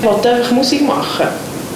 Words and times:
Ich 0.00 0.06
wollte 0.06 0.30
einfach 0.30 0.52
Musik 0.52 0.86
machen. 0.86 1.26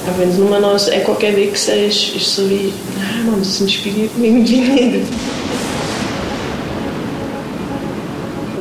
Aber 0.07 0.19
wenn 0.19 0.31
es 0.31 0.39
nur 0.39 0.59
noch 0.59 0.73
ein 0.73 0.93
Ego-Gewichsen 1.01 1.75
ist, 1.87 2.17
ist 2.17 2.27
es 2.27 2.37
so 2.37 2.49
wie, 2.49 2.73
nein 2.97 3.27
Mann, 3.27 3.39
das 3.39 3.61
inspiriert 3.61 4.17
mich 4.17 4.31
irgendwie 4.31 4.61
nicht. 4.61 5.07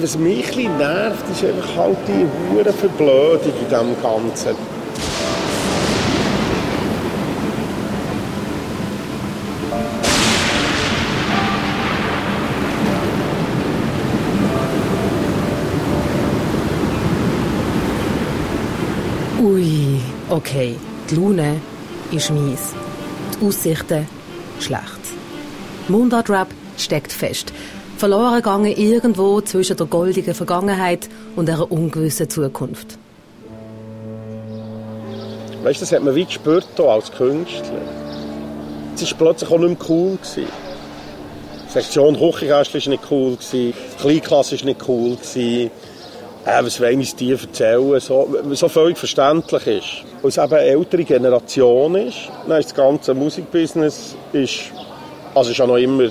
Was 0.02 0.18
mich 0.18 0.58
ein 0.58 0.78
nervt, 0.78 1.24
ist 1.32 1.46
einfach 1.46 1.78
halt 1.78 1.98
die 2.10 2.26
hure 2.54 2.74
Verblödung 2.74 3.54
in 3.62 3.70
diesem 3.70 4.02
Ganzen. 4.02 4.73
Ui, 19.44 20.00
okay. 20.30 20.78
Die 21.10 21.16
Laune 21.16 21.60
ist 22.14 22.32
mies. 22.32 22.72
Die 23.34 23.46
Aussichten 23.46 24.08
schlecht. 24.62 25.04
Mundart-Rap 25.90 26.48
steckt 26.78 27.12
fest. 27.12 27.52
Verloren 27.98 28.36
gegangen 28.36 28.72
irgendwo 28.72 29.42
zwischen 29.42 29.76
der 29.76 29.86
goldigen 29.88 30.34
Vergangenheit 30.34 31.10
und 31.36 31.50
einer 31.50 31.70
ungewissen 31.70 32.30
Zukunft. 32.30 32.98
Weißt 35.64 35.82
du, 35.82 35.84
das 35.84 35.92
hat 35.92 36.04
man 36.04 36.16
wie 36.16 36.24
gespürt 36.24 36.68
hier 36.78 36.86
als 36.86 37.12
Künstler. 37.12 37.82
Es 38.96 39.12
war 39.12 39.18
plötzlich 39.18 39.52
auch 39.52 39.60
nicht 39.60 39.78
mehr 39.78 39.90
cool. 39.90 40.18
Gewesen. 40.22 40.48
Sektion 41.68 42.16
Küchenkästchen 42.16 42.82
war 42.82 42.90
nicht 42.92 43.12
cool. 43.12 43.38
Die 43.52 43.74
Kleinklasse 44.00 44.58
war 44.58 44.66
nicht 44.68 44.88
cool. 44.88 45.18
Äh, 46.46 46.64
was 46.64 46.80
wollen 46.82 47.00
uns 47.00 47.16
die 47.16 47.32
erzählen? 47.32 48.00
So, 48.00 48.38
so 48.52 48.68
völlig 48.68 48.98
verständlich 48.98 49.68
ist. 49.68 50.04
Weil 50.22 50.30
es 50.30 50.38
eben 50.38 50.54
eine 50.54 50.62
ältere 50.62 51.04
Generation 51.04 51.96
ist, 51.96 52.18
dann 52.48 52.60
ist 52.60 52.70
das 52.70 52.76
ganze 52.76 53.14
Musikbusiness 53.14 54.16
ist, 54.34 54.72
also 55.34 55.52
ist 55.52 55.58
ja 55.58 55.68
noch 55.68 55.78
immer 55.78 56.10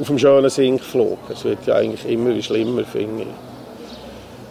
auf 0.00 0.06
dem 0.06 0.18
schönen 0.18 0.50
Sinn 0.50 0.78
geflogen. 0.78 1.18
Es 1.30 1.44
wird 1.44 1.66
ja 1.66 1.76
eigentlich 1.76 2.04
immer 2.10 2.40
schlimmer, 2.42 2.84
finde 2.84 3.24
ich. 3.24 3.28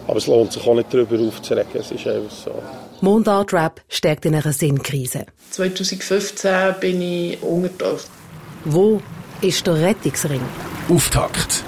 Aber 0.08 0.18
es 0.18 0.26
lohnt 0.28 0.52
sich 0.52 0.64
auch 0.64 0.74
nicht 0.74 0.92
darüber 0.92 1.18
aufzuregen, 1.20 1.80
es 1.80 1.90
ist 1.90 2.06
einfach 2.06 2.30
so. 2.30 2.52
Mundart 3.00 3.52
Rap 3.52 3.80
steckt 3.88 4.24
in 4.24 4.36
einer 4.36 4.52
Sinnkrise. 4.52 5.26
2015 5.50 6.76
bin 6.80 7.02
ich 7.02 7.42
untertaucht. 7.42 8.06
Wo 8.64 9.00
ist 9.40 9.66
der 9.66 9.74
Rettungsring? 9.74 10.40
Auftakt. 10.88 11.64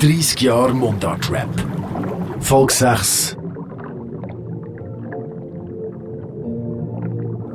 30 0.00 0.40
Jahre 0.40 0.72
Mundart 0.72 1.30
Rap. 1.30 1.48
6. 2.40 3.36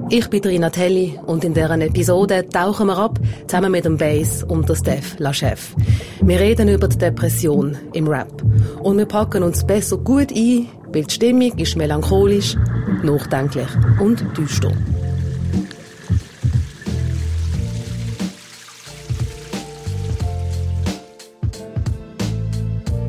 Ich 0.09 0.30
bin 0.30 0.41
Rina 0.44 0.69
Telli 0.69 1.19
und 1.25 1.44
in 1.44 1.53
deren 1.53 1.81
Episode 1.81 2.47
tauchen 2.47 2.88
wir 2.88 2.97
ab, 2.97 3.19
zusammen 3.47 3.72
mit 3.72 3.86
dem 3.86 3.97
Bass 3.97 4.44
und 4.44 4.69
der 4.69 4.75
Steph 4.75 5.19
Lachef. 5.19 5.75
Wir 6.22 6.39
reden 6.39 6.69
über 6.69 6.88
die 6.88 6.97
Depression 6.97 7.78
im 7.94 8.08
Rap. 8.08 8.44
Und 8.81 8.97
wir 8.97 9.06
packen 9.06 9.44
uns 9.44 9.66
besser 9.66 9.97
gut 9.97 10.31
ein, 10.31 10.67
weil 10.94 11.03
die 11.03 11.13
Stimmung 11.13 11.58
ist 11.58 11.75
melancholisch, 11.75 12.56
nachdenklich 13.03 13.69
und 14.00 14.23
düster. 14.38 14.72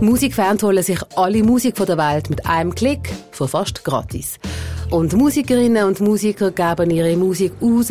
Musikfans 0.01 0.63
holen 0.63 0.83
sich 0.83 1.01
alle 1.17 1.43
Musik 1.43 1.79
von 1.79 1.87
der 1.87 1.97
Welt 1.97 2.29
mit 2.29 2.45
einem 2.45 2.75
Klick 2.75 3.11
für 3.31 3.49
fast 3.49 3.83
gratis. 3.83 4.39
Und 4.91 5.15
Musikerinnen 5.15 5.85
und 5.85 6.01
Musiker 6.01 6.51
geben 6.51 6.91
ihre 6.91 7.17
Musik 7.17 7.55
raus, 7.63 7.89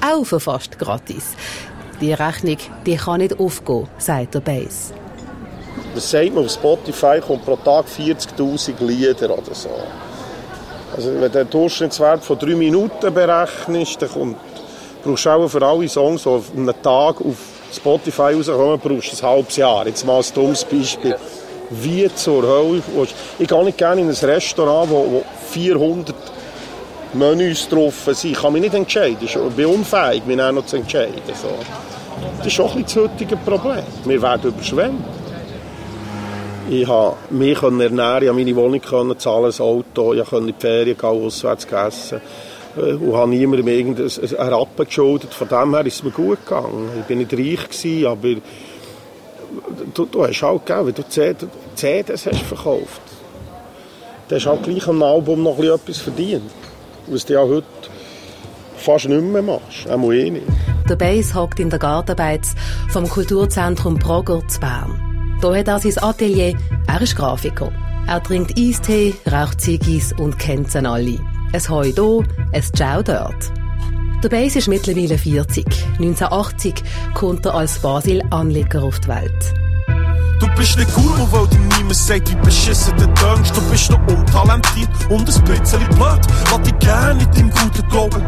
auch 0.00 0.24
für 0.24 0.40
fast 0.40 0.78
gratis. 0.78 1.34
Die 2.00 2.14
Rechnung 2.14 2.56
die 2.86 2.96
kann 2.96 3.20
nicht 3.20 3.38
aufgehen, 3.38 3.86
sagt 3.98 4.34
der 4.34 4.40
Bass. 4.40 4.94
Was 5.94 6.10
sagt 6.10 6.34
man, 6.34 6.46
auf 6.46 6.52
Spotify 6.52 7.20
kommt 7.20 7.44
pro 7.44 7.56
Tag 7.56 7.84
40'000 7.86 8.82
Lieder 8.86 9.36
oder 9.36 9.54
so. 9.54 9.68
Also 10.96 11.12
wenn 11.12 11.20
du 11.20 11.30
den 11.30 11.50
Durchschnittswert 11.50 12.24
von 12.24 12.38
drei 12.38 12.54
Minuten 12.54 13.12
berechnest, 13.12 14.00
dann 14.00 14.10
kommt, 14.10 14.36
brauchst 15.04 15.26
du 15.26 15.30
auch 15.30 15.48
für 15.48 15.62
alle 15.62 15.86
Songs, 15.86 16.22
die 16.22 16.28
auf 16.30 16.50
einem 16.56 16.72
Tag 16.82 17.20
auf 17.20 17.36
Spotify 17.70 18.34
rauskommen, 18.34 18.80
brauchst 18.80 19.20
du 19.20 19.26
ein 19.26 19.30
halbes 19.30 19.56
Jahr. 19.56 19.86
Jetzt 19.86 20.06
mal 20.06 20.18
ein 20.18 20.34
dummes 20.34 20.64
Beispiel. 20.64 21.16
Wie 21.80 22.12
zur 22.14 22.42
Hölle? 22.42 22.82
Ich 23.38 23.48
gehe 23.48 23.64
nicht 23.64 23.78
gerne 23.78 24.00
in 24.00 24.08
ein 24.08 24.14
Restaurant, 24.14 24.90
wo, 24.90 24.96
wo 24.96 25.24
400 25.50 26.14
Menüs 27.14 27.68
drauf 27.68 27.94
sind. 28.04 28.32
Ich 28.32 28.38
kann 28.38 28.52
mich 28.52 28.62
nicht 28.62 28.74
entscheiden. 28.74 29.18
Ich 29.20 29.34
bin 29.34 29.66
unfähig, 29.66 30.24
mich 30.26 30.40
auch 30.40 30.52
noch 30.52 30.66
zu 30.66 30.76
entscheiden. 30.76 31.14
So. 31.34 31.48
Das 32.38 32.46
ist 32.46 32.60
auch 32.60 32.74
ein 32.74 32.82
das 32.82 32.96
heutige 32.96 33.36
Problem. 33.36 33.84
Wir 34.04 34.20
werden 34.20 34.50
überschwemmt. 34.50 35.04
Ich 36.70 36.86
konnte 36.86 37.16
mich 37.30 37.60
ernähren, 37.62 38.22
ich 38.22 38.32
meine 38.32 38.56
Wohnung 38.56 38.80
können 38.80 39.18
zahlen, 39.18 39.52
ein 39.52 39.60
Auto, 39.60 40.14
ich 40.14 40.24
konnte 40.24 40.48
in 40.48 40.54
die 40.54 40.60
Ferien 40.60 40.96
gehen, 40.96 41.08
auswärts 41.08 41.66
essen 41.66 42.20
äh, 42.76 42.92
und 42.92 43.16
habe 43.16 43.30
niemandem 43.30 43.68
irgendeinen 43.68 44.52
Rappen 44.52 44.86
geschuldet. 44.86 45.34
Von 45.34 45.48
dem 45.48 45.74
her 45.74 45.84
ist 45.84 45.96
es 45.96 46.02
mir 46.04 46.10
gut 46.12 46.38
gegangen. 46.46 46.88
Ich 47.02 47.10
war 47.10 47.16
nicht 47.16 47.32
reich, 47.34 48.06
aber 48.06 48.28
du, 49.94 50.06
du 50.06 50.26
hast 50.26 50.42
halt, 50.42 50.66
gell, 50.66 50.86
wenn 50.86 50.94
du 50.94 51.02
CDs 51.74 52.26
hast 52.26 52.42
verkauft, 52.42 53.00
dann 54.28 54.36
hast 54.36 54.46
du 54.46 54.50
halt 54.50 54.62
gleich 54.62 54.88
am 54.88 55.02
Album 55.02 55.42
noch 55.42 55.58
etwas 55.58 55.98
verdient. 55.98 56.50
Was 57.06 57.24
du 57.24 57.34
ja 57.34 57.40
heute 57.40 57.66
fast 58.76 59.08
nicht 59.08 59.22
mehr 59.22 59.42
machst. 59.42 59.88
Auch 59.88 60.12
eh 60.12 60.30
nicht. 60.30 60.46
Der 60.88 60.96
Bass 60.96 61.34
hockt 61.34 61.60
in 61.60 61.70
der 61.70 61.78
Gartenbeiz 61.78 62.54
vom 62.90 63.08
Kulturzentrum 63.08 63.98
Brogger 63.98 64.46
zu 64.48 64.60
Bern. 64.60 65.38
Hier 65.40 65.56
hat 65.56 65.68
er 65.68 65.78
sein 65.78 66.02
Atelier, 66.02 66.54
er 66.86 67.00
ist 67.00 67.16
Grafiker. 67.16 67.72
Er 68.06 68.22
trinkt 68.22 68.58
Eistee, 68.58 69.14
raucht 69.30 69.60
Ziggis 69.60 70.12
und 70.18 70.38
kennt 70.38 70.70
sie 70.70 70.84
alle. 70.84 71.18
Ein 71.52 71.68
Heu 71.68 71.84
hier, 71.84 72.24
ein 72.52 72.62
Ciao 72.62 73.02
dort. 73.02 73.61
Der 74.22 74.28
Bass 74.28 74.54
ist 74.54 74.68
mittlerweile 74.68 75.18
40. 75.18 75.66
1980 75.98 76.74
kommt 77.12 77.44
er 77.44 77.56
als 77.56 77.80
Basil-Anleger 77.80 78.84
auf 78.84 79.00
die 79.00 79.08
Welt. 79.08 79.52
Du 80.38 80.46
bist 80.56 80.78
nicht 80.78 80.90
cool, 80.96 81.18
nur 81.18 81.32
weil 81.32 81.46
dir 81.48 81.58
niemand 81.58 81.96
sagt, 81.96 82.30
wie 82.30 82.36
beschissen 82.36 82.96
du 82.98 83.06
denkst. 83.06 83.50
Du 83.52 83.60
bist 83.68 83.90
noch 83.90 83.98
untalentiert 84.06 84.88
und 85.08 85.20
ein 85.20 85.24
bisschen 85.24 85.88
blöd. 85.88 86.20
Lass 86.50 86.62
dich 86.62 86.78
gerne 86.78 87.14
nicht 87.16 87.36
im 87.36 87.50
Guten 87.50 87.88
glauben. 87.88 88.22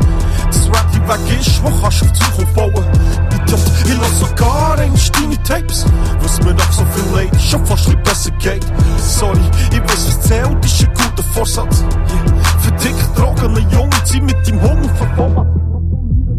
Das 0.46 0.66
Rap 0.66 0.86
die 0.92 1.00
Weg 1.00 1.40
ist, 1.40 1.62
wo 1.62 1.70
kannst 1.80 2.02
du 2.02 2.06
auf 2.06 2.12
Zukunft 2.12 2.54
bauen. 2.54 2.86
Idiot, 3.30 3.60
ich 3.84 3.96
lass 3.96 4.18
sogar 4.18 4.78
eigentlich 4.78 5.12
deine 5.12 5.42
Tapes. 5.44 5.86
Was 6.20 6.42
mir 6.42 6.54
nach 6.54 6.72
so 6.72 6.84
viel 6.86 7.14
Leid 7.14 7.40
schon 7.40 7.64
fast 7.66 7.88
ein 7.88 8.02
besser 8.02 8.32
geht. 8.32 8.66
Sorry, 8.98 9.38
ich 9.70 9.80
weiß, 9.80 10.08
was 10.08 10.20
zählt, 10.22 10.64
ist 10.64 10.80
ein 10.80 10.88
guter 10.88 11.22
Vorsatz. 11.32 11.82
Yeah. 11.82 12.42
Für 12.58 12.72
dich 12.72 12.96
trogene 13.14 13.60
Junge, 13.70 14.04
zieh 14.04 14.20
mit 14.20 14.44
dem 14.44 14.60
Hunger 14.60 14.88
verfolgen. 14.96 15.73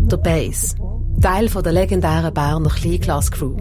Der 0.06 0.18
Bass. 0.18 0.76
Teil 1.20 1.50
von 1.50 1.64
der 1.64 1.74
legendären 1.74 2.32
Berner 2.32 2.70
Kleinklass-Crew. 2.70 3.58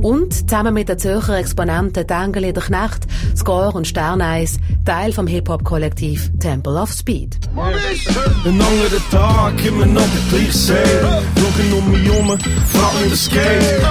Und 0.00 0.32
zusammen 0.32 0.74
mit 0.74 0.88
den 0.88 0.98
Zürcher 0.98 1.36
Exponenten 1.36 2.06
Dengeli 2.06 2.52
der 2.52 2.62
Knecht, 2.62 3.06
Score 3.36 3.72
und 3.72 3.86
Sterneis, 3.86 4.58
Teil 4.84 5.12
vom 5.12 5.26
Hip-Hop-Kollektiv 5.26 6.30
Temple 6.40 6.80
of 6.80 6.90
Speed. 6.90 7.38
Ein 7.56 8.60
anderer 8.60 9.10
Tag, 9.10 9.64
immer 9.66 9.86
noch 9.86 10.02
der 10.02 10.38
gleiche 10.38 10.52
See. 10.52 10.74
Schauen 10.74 11.72
um 11.78 11.90
mich 11.90 12.10
herum, 12.10 12.28
frag 12.28 13.02
mich, 13.02 13.12
was 13.12 13.28
geht. 13.28 13.42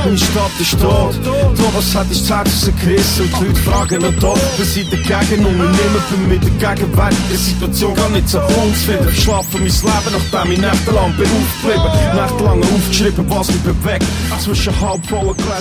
Meine 0.06 0.18
Stadt 0.18 0.52
ist 0.59 0.81
tot. 0.81 1.16
Doch, 1.24 1.74
was 1.75 1.96
hat 1.96 2.07
ich 2.12 2.25
Zeit 2.25 2.48
rausgerissen? 2.48 3.25
Und 3.25 3.39
die 3.39 3.45
Leute 3.45 3.60
fragen 3.62 4.01
noch 4.01 4.19
doch, 4.19 4.39
was 4.57 4.77
ich 4.77 4.89
dagegen 4.89 5.45
unternehmen 5.45 6.04
bin 6.10 6.30
mit 6.30 6.44
der 6.44 6.75
gegenwärtigen 6.75 7.38
Situation 7.38 7.95
gar 7.95 8.10
nicht 8.10 8.30
so 8.30 8.39
uns 8.39 8.83
finden. 8.83 9.12
Schlafen 9.13 9.60
mein 9.60 9.65
Leben, 9.65 10.24
nachdem 10.31 10.51
ich 10.54 10.60
nächtelang 10.60 11.13
bin 11.18 11.27
aufgeblieben. 11.27 12.15
Nächtelang 12.15 12.63
aufgeschrieben, 12.63 13.25
was 13.30 13.48
mich 13.48 13.62
bewegt. 13.62 14.06
Zwischen 14.39 14.81
halb 14.81 15.06
vollen 15.06 15.36
yeah. 15.50 15.59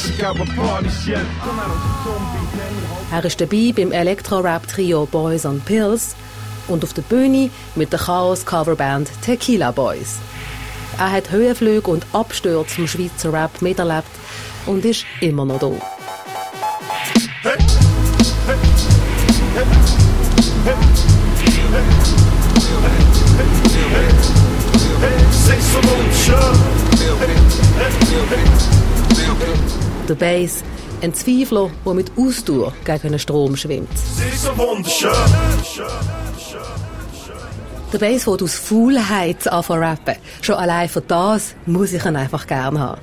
Er 3.10 3.24
ist 3.24 3.40
dabei 3.40 3.72
beim 3.74 3.90
Elektro-Rap-Trio 3.90 5.06
Boys 5.06 5.44
on 5.44 5.60
Pills 5.60 6.14
und 6.68 6.84
auf 6.84 6.92
der 6.92 7.02
Bühne 7.02 7.50
mit 7.74 7.92
der 7.92 7.98
Chaos-Coverband 7.98 9.10
Tequila 9.22 9.72
Boys. 9.72 10.18
Er 10.98 11.10
hat 11.10 11.32
Höhenflüge 11.32 11.90
und 11.90 12.06
Abstürze 12.12 12.76
vom 12.76 12.86
Schweizer 12.86 13.32
Rap 13.32 13.60
miterlebt 13.60 14.06
und 14.66 14.84
ist 14.84 15.04
immer 15.20 15.44
noch 15.44 15.58
da. 15.58 15.72
Hey, 17.42 17.58
hey, 18.46 18.56
Der 30.08 30.14
Bass, 30.14 30.64
ein 31.02 31.12
Zweifler, 31.12 31.70
der 31.84 31.92
mit 31.92 32.10
Ausdauer 32.16 32.72
gegen 32.82 33.08
einen 33.08 33.18
Strom 33.18 33.54
schwimmt. 33.56 33.90
Sie 33.98 34.28
ist 34.28 34.42
so 34.42 34.56
wunderschön. 34.56 35.10
Der 37.92 37.98
Bass 37.98 38.26
wird 38.26 38.42
aus 38.42 38.54
Faulheit 38.54 39.46
anfangen 39.46 39.82
rappen. 39.82 40.14
Schon 40.40 40.54
allein 40.54 40.88
für 40.88 41.02
das 41.02 41.54
muss 41.66 41.92
ich 41.92 42.06
ihn 42.06 42.16
einfach 42.16 42.46
gerne 42.46 42.80
haben. 42.80 43.00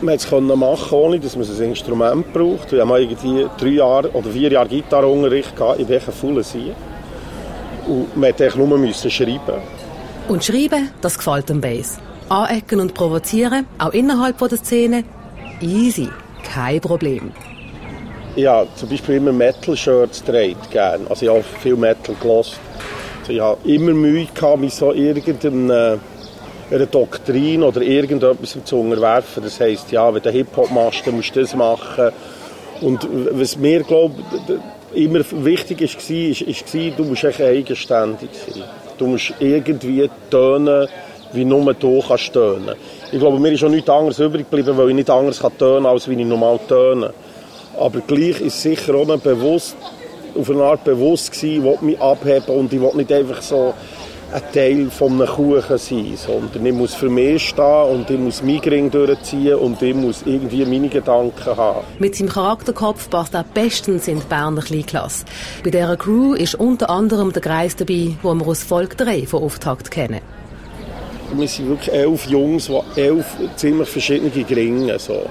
Man 0.00 0.18
konnte 0.18 0.52
es 0.52 0.58
machen, 0.58 0.98
ohne 0.98 1.20
dass 1.20 1.36
man 1.36 1.46
ein 1.46 1.62
Instrument 1.62 2.32
braucht. 2.32 2.72
Wir 2.72 2.80
haben 2.80 2.90
irgendwie 2.90 3.46
drei 3.56 3.68
Jahre 3.68 4.10
oder 4.10 4.30
vier 4.30 4.50
Jahre 4.50 4.68
Gitarrenunterricht 4.68 5.52
in 5.78 5.88
welchen 5.88 6.12
faulen 6.12 6.42
See. 6.42 6.72
Und 7.86 8.16
man 8.16 8.30
musste 8.30 8.58
nur 8.58 8.78
müssen 8.78 9.10
schreiben. 9.12 9.62
Und 10.26 10.44
schreiben, 10.44 10.90
das 11.02 11.18
gefällt 11.18 11.48
dem 11.48 11.60
Bass. 11.60 11.98
Anecken 12.28 12.80
und 12.80 12.94
provozieren, 12.94 13.66
auch 13.78 13.92
innerhalb 13.92 14.38
der 14.38 14.58
Szene, 14.58 15.04
easy, 15.62 16.08
kein 16.42 16.80
Problem. 16.80 17.32
Ja, 18.36 18.64
zum 18.76 18.88
Beispiel 18.88 19.16
immer 19.16 19.32
Metal-Shirts 19.32 20.24
trägt 20.24 20.70
gerne. 20.70 21.04
Also 21.10 21.26
ich 21.26 21.30
habe 21.30 21.42
viel 21.42 21.76
Metal 21.76 22.14
gelassen. 22.20 22.58
Also 23.20 23.32
ich 23.32 23.40
habe 23.40 23.68
immer 23.68 23.92
Mühe 23.92 24.28
mich 24.58 24.74
so 24.74 24.92
irgendeiner 24.92 25.98
Doktrin 26.90 27.62
oder 27.62 27.82
irgendetwas 27.82 28.56
zu 28.64 28.80
unterwerfen. 28.80 29.42
Das 29.42 29.60
heisst, 29.60 29.90
ja, 29.90 30.12
wenn 30.14 30.22
du 30.22 30.30
Hip-Hop 30.30 30.70
machst, 30.70 31.06
dann 31.06 31.16
musst 31.16 31.34
du 31.34 31.40
das 31.40 31.54
machen. 31.54 32.10
Und 32.80 33.06
was 33.32 33.56
mir, 33.56 33.82
glaube 33.82 34.14
immer 34.94 35.20
wichtig 35.44 35.80
war, 35.80 35.86
ist, 35.86 36.40
ist, 36.42 36.74
du 36.74 37.04
musst 37.04 37.24
echt 37.24 37.40
eigenständig 37.40 38.30
sein. 38.32 38.62
Du 38.96 39.06
musst 39.06 39.34
irgendwie 39.38 40.08
tönen, 40.30 40.88
wie 41.32 41.44
nur 41.44 41.74
du 41.74 42.02
kannst 42.06 42.32
tönen. 42.32 42.74
Ich 43.12 43.18
glaube, 43.18 43.40
mir 43.40 43.52
ist 43.52 43.64
auch 43.64 43.68
nichts 43.68 43.90
anderes 43.90 44.18
übrig 44.20 44.48
geblieben, 44.48 44.76
weil 44.78 44.90
ich 44.90 44.94
nicht 44.94 45.10
anders 45.10 45.40
kann 45.40 45.56
tönen 45.58 45.86
als 45.86 46.08
wie 46.08 46.14
ich 46.14 46.26
normal 46.26 46.60
töne. 46.68 47.12
Aber 47.78 48.00
gleich 48.00 48.40
ist 48.40 48.62
sicher 48.62 48.94
auch 48.94 49.18
bewusst, 49.18 49.76
auf 50.38 50.48
eine 50.48 50.62
Art 50.62 50.84
bewusst 50.84 51.32
gewesen, 51.32 51.66
ich 51.66 51.80
mich 51.80 52.00
abheben 52.00 52.56
und 52.56 52.72
ich 52.72 52.80
will 52.80 52.94
nicht 52.94 53.12
einfach 53.12 53.42
so 53.42 53.74
ein 54.32 54.42
Teil 54.52 54.90
von 54.90 55.14
einem 55.14 55.26
Kuchen 55.26 55.78
sein, 55.78 56.12
sondern 56.14 56.64
ich 56.64 56.72
muss 56.72 56.94
für 56.94 57.08
mich 57.08 57.48
stehen 57.48 57.82
und 57.90 58.08
ich 58.08 58.18
muss 58.18 58.42
meinen 58.42 58.60
Ring 58.60 58.90
durchziehen 58.90 59.56
und 59.56 59.82
ich 59.82 59.94
muss 59.94 60.22
irgendwie 60.24 60.64
meine 60.64 60.88
Gedanken 60.88 61.56
haben. 61.56 61.80
Mit 61.98 62.14
seinem 62.14 62.28
Charakterkopf 62.28 63.10
passt 63.10 63.34
er 63.34 63.44
bestens 63.54 64.06
in 64.06 64.20
die 64.20 64.26
Berner 64.26 64.62
Kleinklasse. 64.62 65.24
Bei 65.64 65.70
dieser 65.70 65.96
Crew 65.96 66.34
ist 66.34 66.54
unter 66.54 66.90
anderem 66.90 67.32
der 67.32 67.42
Kreis 67.42 67.74
dabei, 67.74 68.14
den 68.22 68.38
wir 68.38 68.46
aus 68.46 68.62
Volk 68.62 68.96
3 68.96 69.26
von 69.26 69.42
Auftakt 69.42 69.90
kennen. 69.90 70.20
Wir 71.32 71.48
sind 71.48 71.68
wirklich 71.68 71.94
elf 71.94 72.26
Jungs, 72.26 72.66
die 72.66 73.00
elf 73.00 73.24
ziemlich 73.56 73.88
verschiedene 73.88 74.44
Gringe 74.44 74.98
so. 74.98 75.26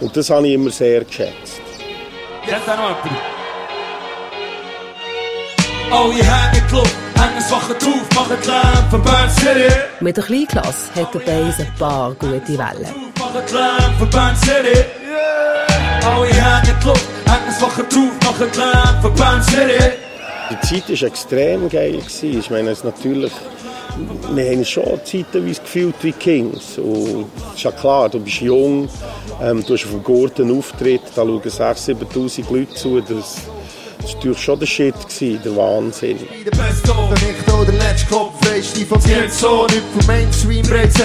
Und 0.00 0.16
das 0.16 0.28
habe 0.30 0.46
ich 0.48 0.54
immer 0.54 0.70
sehr 0.70 1.04
geschätzt. 1.04 1.60
Jetzt 2.46 2.66
noch 2.66 2.76
jemand. 2.76 3.20
Ihr 6.16 6.30
habt 6.30 6.54
nicht 6.54 6.66
geglaubt, 6.66 6.96
hängen 7.14 7.38
es 7.38 7.50
wachen 7.52 7.76
drauf, 7.78 8.08
machen 8.14 8.36
Lärm 8.46 8.90
von 8.90 9.02
Bern 9.02 9.30
City. 9.30 9.72
Mit 10.00 10.16
der 10.16 10.24
Kleinklasse 10.24 10.94
hat 10.96 11.14
der 11.14 11.20
Bass 11.20 11.60
ein 11.60 11.72
paar 11.78 12.12
gute 12.14 12.48
Wellen. 12.48 13.12
Machen 13.18 13.44
Lärm 13.52 13.94
von 13.98 14.10
Bern 14.10 14.36
City. 14.36 14.84
Ihr 16.02 16.44
habt 16.44 16.66
nicht 16.66 16.78
geglaubt, 16.78 17.08
hängen 17.26 17.48
es 17.48 17.62
wachen 17.62 17.88
drauf, 17.88 18.12
machen 18.24 18.50
Lärm 18.56 19.02
von 19.02 19.14
Bern 19.14 19.42
City. 19.42 19.92
Die 20.50 20.60
Zeit 20.60 21.00
war 21.00 21.08
extrem 21.08 21.68
geil. 21.68 22.00
Ich 22.22 22.50
meine, 22.50 22.70
es 22.70 22.84
natürlich 22.84 23.32
wir 24.34 24.50
haben 24.50 24.64
schon 24.64 25.00
zeitweise 25.04 25.60
gefühlt 25.60 25.94
wie 26.02 26.12
Kings. 26.12 26.78
Und 26.78 27.26
ist 27.54 27.62
ja 27.62 27.70
klar, 27.70 28.08
du 28.08 28.20
bist 28.20 28.40
jung, 28.40 28.88
ähm, 29.42 29.64
du 29.66 29.74
hast 29.74 29.84
auf 29.84 29.90
dem 29.90 30.02
Gurten 30.02 30.56
Auftritt, 30.56 31.02
da 31.14 31.22
schauen 31.22 31.40
6'000, 31.42 32.10
7'000 32.12 32.52
Leute 32.52 32.74
zu. 32.74 33.00
Das, 33.00 33.08
das 33.08 33.46
war 33.46 34.14
natürlich 34.14 34.42
schon 34.42 34.58
der 34.58 34.66
Shit, 34.66 34.94
gewesen, 34.94 35.40
der 35.44 35.56
Wahnsinn. 35.56 36.18
Der 36.44 36.50
Beste, 36.50 36.88
nicht 36.88 37.52
auch 37.52 37.64
der 37.64 37.74
letzte 37.74 38.06
Kopf, 38.14 38.32
du, 38.40 38.86
von 38.86 39.00
dir 39.00 39.30
so, 39.30 39.66
nicht 39.66 39.82
vom 39.96 40.06
Mainstream 40.06 40.62
breit 40.62 40.92
sich. 40.92 41.04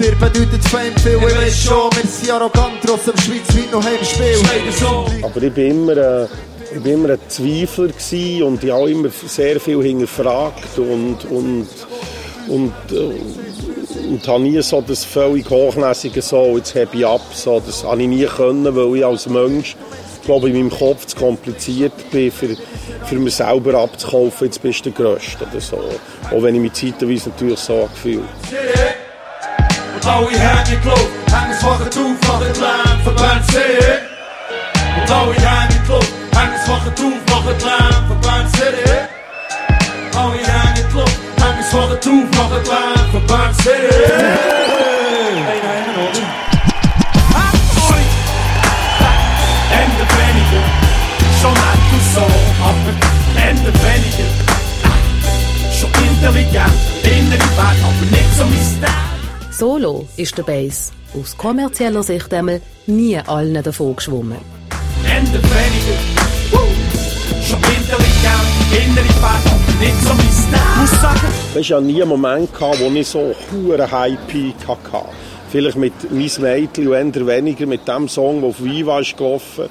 Dir 0.00 0.14
bedeutet 0.16 0.64
Fame 0.68 0.96
viel, 1.02 1.16
ich 1.16 1.36
weiss 1.36 1.64
schon, 1.64 1.90
wir 1.92 2.10
sind 2.10 2.30
arrogant, 2.30 2.74
trotzdem 2.86 3.16
Schweiz 3.18 3.54
wie 3.54 3.70
noch 3.70 3.84
im 3.84 4.04
Spiel. 4.04 5.22
Aber 5.22 5.42
ich 5.42 5.52
bin 5.52 5.70
immer... 5.70 5.96
Äh, 5.96 6.26
ich 6.70 6.84
war 6.84 6.92
immer 6.92 7.10
ein 7.10 7.18
Zweifler 7.28 8.46
und 8.46 8.62
ich 8.62 8.70
habe 8.70 8.90
immer 8.90 9.08
sehr 9.08 9.58
viel 9.58 9.82
hinterfragt 9.82 10.78
und, 10.78 11.24
und 11.30 11.66
und, 12.48 12.72
äh, 12.90 14.08
und 14.08 14.26
habe 14.26 14.42
nie 14.42 14.60
so 14.62 14.80
das 14.80 15.04
völlig 15.04 15.48
hochnäsige 15.48 16.22
so, 16.22 16.56
jetzt 16.56 16.74
habe 16.74 16.88
ich 16.92 17.06
ab, 17.06 17.20
so, 17.32 17.60
das 17.64 17.84
habe 17.84 18.02
ich 18.02 18.08
nie 18.08 18.24
können, 18.24 18.74
weil 18.74 18.96
ich 18.96 19.04
als 19.04 19.28
Mensch, 19.28 19.76
glaube 20.24 20.48
in 20.50 20.56
meinem 20.56 20.70
Kopf 20.70 21.06
zu 21.06 21.16
kompliziert 21.16 21.92
bin, 22.10 22.30
für, 22.30 22.56
für 23.04 23.16
mir 23.16 23.30
selber 23.30 23.74
abzukaufen, 23.78 24.46
jetzt 24.46 24.62
bist 24.62 24.84
du 24.84 24.90
der 24.90 25.04
Größte 25.04 25.46
oder 25.50 25.60
so. 25.60 25.78
Auch 26.30 26.42
wenn 26.42 26.54
ich 26.54 26.60
mich 26.60 26.72
zeitweise 26.74 27.30
natürlich 27.30 27.58
so 27.58 27.88
gefühlt 27.94 28.24
Und 29.94 30.06
alle 30.06 30.28
nicht 30.28 30.70
geglaubt, 30.70 31.08
haben 31.32 31.50
es 31.50 31.62
wachen 31.64 31.86
auf, 31.86 32.28
machen 32.28 32.60
Lärm, 32.60 33.00
verband 33.04 33.50
sehen. 33.50 33.98
Und 35.00 35.10
alle 35.10 35.30
nicht 35.32 35.80
geglaubt, 35.80 36.12
haben 36.34 36.52
es 36.54 36.68
wachen 36.68 36.92
auf, 36.92 37.34
machen 37.34 37.58
Lärm, 37.64 38.06
verband 38.06 38.56
sehen. 38.56 39.08
Alle 40.14 40.46
haben 40.46 40.74
nicht 40.74 41.27
Tuf, 41.70 42.30
noch 42.34 42.50
ein 42.50 42.62
Plan 42.62 43.10
von 43.12 43.26
Bad 43.26 43.54
City. 43.56 43.68
Oder? 43.68 44.28
Ende 49.70 50.04
weniger, 50.16 50.64
schon 51.42 51.52
nicht 51.52 52.14
so, 52.14 52.26
aber 52.64 52.92
Ende 53.48 53.70
weniger. 53.84 54.28
Schon 55.78 55.90
intelligent, 56.08 56.72
innere 57.04 57.48
Welt, 57.58 57.80
aber 57.82 58.06
nicht 58.12 58.34
so 58.38 58.44
mein 58.44 59.52
Solo 59.52 60.08
ist 60.16 60.38
der 60.38 60.44
Bass 60.44 60.92
aus 61.14 61.36
kommerzieller 61.36 62.02
Sicht 62.02 62.32
einmal 62.32 62.62
nie 62.86 63.18
allen 63.18 63.62
davon 63.62 63.94
geschwommen. 63.94 64.38
Ende 65.04 65.38
weniger, 65.38 65.98
schon 67.46 67.58
intelligent, 67.58 68.48
innere 68.72 69.22
Welt, 69.22 69.57
nicht 69.78 70.00
so 70.02 70.14
mein 70.14 70.80
muss 70.80 71.00
sagen. 71.00 71.32
Ich 71.54 71.70
nie 71.70 72.02
einen 72.02 72.08
Moment, 72.08 72.50
wo 72.60 72.90
ich 72.94 73.08
so 73.08 73.34
einen 73.52 73.90
High-Peak 73.90 74.56
hatte. 74.66 75.06
Vielleicht 75.50 75.76
mit 75.76 75.92
«Mein 76.10 76.30
Mädchen» 76.40 76.88
und 76.88 77.16
eher 77.16 77.26
weniger 77.26 77.66
mit 77.66 77.88
dem 77.88 78.08
Song, 78.08 78.40
der 78.40 78.50
auf 78.50 78.62
Viva 78.62 79.00
ist 79.00 79.16
gelaufen 79.16 79.68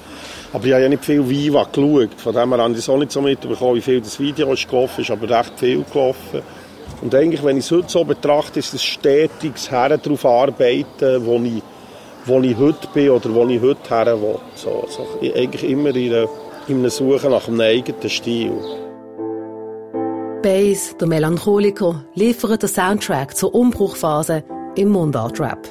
aber 0.53 0.65
ich 0.65 0.73
habe 0.73 0.83
ja 0.83 0.89
nicht 0.89 1.03
viel 1.03 1.27
Viva 1.27 1.65
geschaut. 1.65 2.13
Von 2.17 2.33
dem 2.33 2.53
her 2.53 2.63
habe 2.63 2.71
ich 2.71 2.79
es 2.79 2.89
auch 2.89 2.97
nicht 2.97 3.11
so 3.11 3.21
mitbekommen, 3.21 3.75
wie 3.75 3.81
viel 3.81 4.01
das 4.01 4.19
Video 4.19 4.53
ist 4.53 4.67
gelaufen 4.67 5.01
ist, 5.01 5.11
aber 5.11 5.29
recht 5.29 5.53
viel 5.57 5.83
gelaufen. 5.83 6.41
Und 7.01 7.13
eigentlich, 7.13 7.43
wenn 7.43 7.57
ich 7.57 7.65
es 7.65 7.71
heute 7.71 7.89
so 7.89 8.03
betrachte, 8.03 8.59
ist 8.59 8.73
es 8.73 8.83
stetiges 8.83 9.69
Her 9.69 9.97
darauf 9.97 10.25
arbeiten, 10.25 11.25
wo 11.25 11.35
ich, 11.35 11.61
wo 12.25 12.39
ich 12.39 12.57
heute 12.57 12.87
bin 12.93 13.09
oder 13.09 13.33
wo 13.33 13.45
ich 13.45 13.61
heute 13.61 13.89
her 13.89 14.19
will. 14.19 14.39
So, 14.55 14.87
so, 14.89 15.05
eigentlich 15.21 15.69
immer 15.69 15.95
in 15.95 16.13
einer, 16.13 16.29
in 16.67 16.79
einer 16.79 16.89
Suche 16.89 17.29
nach 17.29 17.47
einem 17.47 17.61
eigenen 17.61 18.09
Stil. 18.09 18.86
Bass, 20.41 20.95
der 20.99 21.07
Melancholiker, 21.07 22.03
liefert 22.13 22.61
den 22.61 22.69
Soundtrack 22.69 23.35
zur 23.35 23.55
Umbruchphase 23.55 24.43
im 24.75 24.89
Mundart-Rap. 24.89 25.67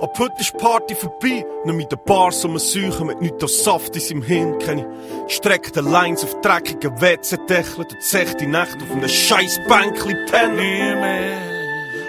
Ab 0.00 0.18
heute 0.18 0.40
ist 0.40 0.56
Party 0.58 0.94
vorbei, 0.94 1.44
nur 1.64 1.74
mit 1.74 1.92
den 1.92 1.98
Bars 2.04 2.44
um 2.44 2.58
Säuchen 2.58 3.06
mit 3.06 3.20
nichts 3.20 3.42
als 3.42 3.64
Saft 3.64 3.94
in 3.94 4.00
seinem 4.02 4.22
Hirn. 4.22 4.58
Keine 4.58 4.88
gestreckten 5.26 5.90
Lines 5.90 6.24
auf 6.24 6.40
dreckigen 6.40 7.00
WC-Deckeln 7.00 7.86
und 7.88 8.02
sechste 8.02 8.46
Nacht 8.46 8.76
auf 8.82 8.90
einem 8.90 9.08
scheiß 9.08 9.60
Bänkli 9.68 10.16
pennen. 10.26 11.51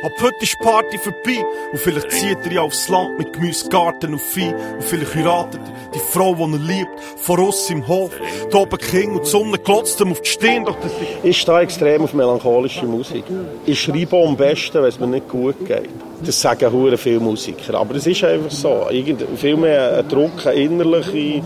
Ab 0.03 0.11
heute 0.21 0.35
ist 0.41 0.59
Party 0.59 0.97
vorbei 0.97 1.45
und 1.71 1.79
vielleicht 1.79 2.11
zieht 2.11 2.37
er 2.43 2.51
ja 2.51 2.61
aufs 2.61 2.89
Land 2.89 3.17
mit 3.17 3.31
Gemüse, 3.31 3.69
Garten 3.69 4.11
und 4.11 4.21
Vieh 4.21 4.53
und 4.53 4.83
vielleicht 4.83 5.15
heiratet 5.15 5.61
er 5.65 5.91
die 5.91 5.99
Frau, 5.99 6.35
die 6.35 6.41
er 6.41 6.59
liebt, 6.59 6.99
vor 7.15 7.39
uns 7.39 7.69
im 7.69 7.87
Hof. 7.87 8.11
Da 8.51 8.57
oben 8.57 8.77
King 8.79 9.13
und 9.13 9.25
die 9.25 9.29
Sonne 9.29 9.57
glotzt 9.57 10.01
ihm 10.01 10.11
auf 10.11 10.19
die 10.19 10.29
Stirn. 10.29 10.65
Doch 10.65 10.75
ich 11.23 11.39
stehe 11.39 11.59
extrem 11.59 12.01
auf 12.01 12.13
melancholische 12.13 12.85
Musik. 12.85 13.23
Ich 13.65 13.81
schreibe 13.81 14.17
am 14.17 14.35
besten, 14.35 14.81
wenn 14.81 14.89
es 14.89 14.99
mir 14.99 15.07
nicht 15.07 15.29
gut 15.29 15.65
geht. 15.65 15.89
Das 16.25 16.39
sagen 16.39 16.71
hure 16.71 16.97
viele 16.97 17.19
Musiker. 17.19 17.75
Aber 17.75 17.95
es 17.95 18.07
ist 18.07 18.23
einfach 18.23 18.51
so. 18.51 18.87
Irgend, 18.89 19.23
viel 19.37 19.57
mehr 19.57 19.97
ein 19.97 20.07
Druck, 20.07 20.45
eine 20.45 20.55
innerliche 20.55 21.41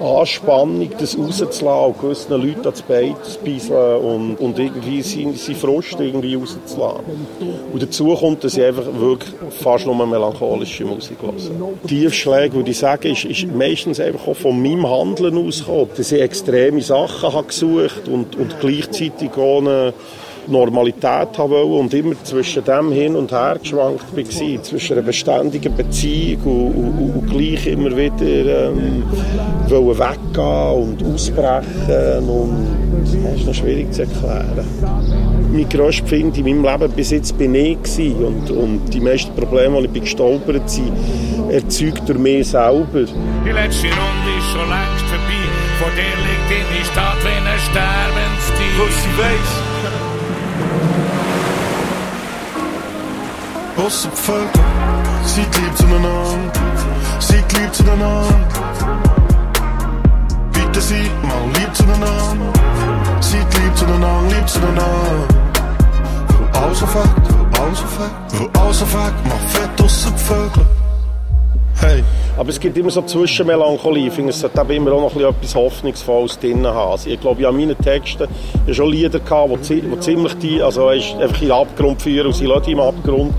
Anspannung, 0.00 0.90
das 0.98 1.16
rauszulassen 1.18 1.86
und 1.86 2.00
gewissen 2.00 2.32
Leuten 2.32 2.60
ans 2.60 2.82
Bein 2.82 3.16
zu 3.22 3.38
beißen 3.40 3.96
und, 3.96 4.36
und 4.36 4.58
irgendwie 4.58 5.02
seinen 5.02 5.36
sein 5.36 5.56
Frust 5.56 5.98
irgendwie 5.98 6.34
rauszulassen. 6.34 7.04
Und 7.72 7.82
dazu 7.82 8.14
kommt, 8.14 8.44
dass 8.44 8.56
ich 8.56 8.64
einfach 8.64 8.86
wirklich 8.98 9.32
fast 9.60 9.86
nur 9.86 10.06
melancholische 10.06 10.84
Musik 10.84 11.18
höre. 11.20 11.32
Tiefschläge, 11.86 12.54
würde 12.54 12.70
ich 12.70 12.78
sagen, 12.78 13.12
ist, 13.12 13.24
ist 13.24 13.46
meistens 13.52 14.00
einfach 14.00 14.28
auch 14.28 14.36
von 14.36 14.60
meinem 14.62 14.88
Handeln 14.88 15.36
ausgekommen. 15.36 15.88
Dass 15.96 16.12
ich 16.12 16.20
extreme 16.20 16.80
Sachen 16.80 17.32
habe 17.32 17.46
gesucht 17.46 18.08
und, 18.08 18.36
und 18.36 18.60
gleichzeitig 18.60 19.36
ohne 19.36 19.92
Normalität 20.48 21.38
haben 21.38 21.50
wollen 21.50 21.80
und 21.80 21.94
immer 21.94 22.14
zwischen 22.24 22.64
dem 22.64 22.92
hin 22.92 23.16
und 23.16 23.32
her 23.32 23.58
geschwankt 23.60 24.04
war, 24.16 24.62
zwischen 24.62 24.92
einer 24.94 25.06
beständigen 25.06 25.76
Beziehung 25.76 26.42
und, 26.44 26.98
und, 26.98 27.14
und 27.16 27.30
gleich 27.30 27.66
immer 27.66 27.96
wieder 27.96 28.68
ähm, 28.68 29.04
wollen 29.68 29.98
weggehen 29.98 30.82
und 30.82 31.04
ausbrechen 31.04 32.28
und 32.28 32.82
das 33.24 33.40
ist 33.40 33.46
noch 33.46 33.54
schwierig 33.54 33.92
zu 33.92 34.02
erklären. 34.02 34.66
Mein 35.52 35.68
grösster 35.68 36.06
Pfind 36.06 36.38
in 36.38 36.44
meinem 36.44 36.64
Leben 36.64 36.92
bis 36.92 37.10
jetzt 37.10 37.36
bin 37.36 37.54
ich 37.54 37.78
und, 37.98 38.50
und 38.50 38.88
die 38.92 39.00
meisten 39.00 39.34
Probleme, 39.34 39.86
die 39.86 39.98
ich 39.98 40.04
gestolpert 40.04 40.68
sind, 40.68 40.92
erzeugt 41.50 42.08
durch 42.08 42.18
mich 42.18 42.48
selber. 42.48 43.04
Die 43.44 43.50
letzte 43.50 43.88
Runde 43.88 44.32
ist 44.38 44.50
schon 44.50 44.68
längst 44.68 45.04
vorbei, 45.08 45.42
vor 45.78 45.90
dir 45.90 46.16
liegt 46.24 46.48
deine 46.50 46.84
Stadt 46.84 47.18
wie 47.22 47.28
ein 47.28 47.58
Sterbenstier. 47.58 48.72
Was 48.78 49.02
sie 49.02 49.18
weiss. 49.18 49.61
Ausser 53.76 54.10
die 54.10 54.16
Völker, 54.16 54.60
seid 55.24 55.56
lieb 55.56 55.76
zueinander, 55.76 56.52
seid 57.20 57.52
lieb 57.54 57.74
zueinander. 57.74 58.26
Bitte 60.52 60.80
seid 60.80 61.22
mal 61.22 61.46
lieb 61.54 61.74
zueinander, 61.74 62.52
seid 63.20 63.54
lieb 63.54 63.76
zueinander, 63.76 64.22
lieb 64.28 64.48
zueinander. 64.48 64.84
Weil 66.52 66.62
alles 66.62 66.82
auf 66.82 66.94
weg, 66.94 67.10
weil 67.50 67.62
alles 67.62 67.82
auf 67.82 67.98
weg, 67.98 68.10
weil 68.32 68.62
alles 68.62 68.82
auf 68.82 68.94
weg, 68.94 69.14
mach 69.24 69.48
fett 69.50 69.82
ausser 69.82 70.10
die 70.10 70.22
Vögel. 70.22 70.66
Hey. 71.80 72.04
Aber 72.36 72.48
es 72.48 72.58
gibt 72.58 72.76
immer 72.78 72.90
so 72.90 73.02
Zwischenmelancholie. 73.02 74.08
Ich 74.08 74.14
finde, 74.14 74.30
es 74.30 74.40
sollte 74.40 74.60
immer 74.72 74.92
auch 74.92 75.14
noch 75.14 75.20
etwas 75.20 75.54
Hoffnungsvolles 75.54 76.38
drin 76.38 76.66
haben. 76.66 76.92
Also 76.92 77.10
ich 77.10 77.20
glaube, 77.20 77.40
ich 77.42 77.46
habe 77.46 77.76
Texten 77.76 78.26
ja 78.66 78.74
schon 78.74 78.90
Lieder 78.90 79.20
gehabt, 79.20 79.68
die, 79.68 79.82
die 79.82 80.00
ziemlich 80.00 80.34
die, 80.34 80.62
also 80.62 80.86
weißt, 80.86 81.16
einfach 81.20 81.42
in 81.42 81.48
den 81.48 81.52
Abgrund 81.52 82.00
führen 82.00 82.28
und 82.28 82.34
sie 82.34 82.46
lassen 82.46 82.70
im 82.70 82.80
Abgrund. 82.80 83.34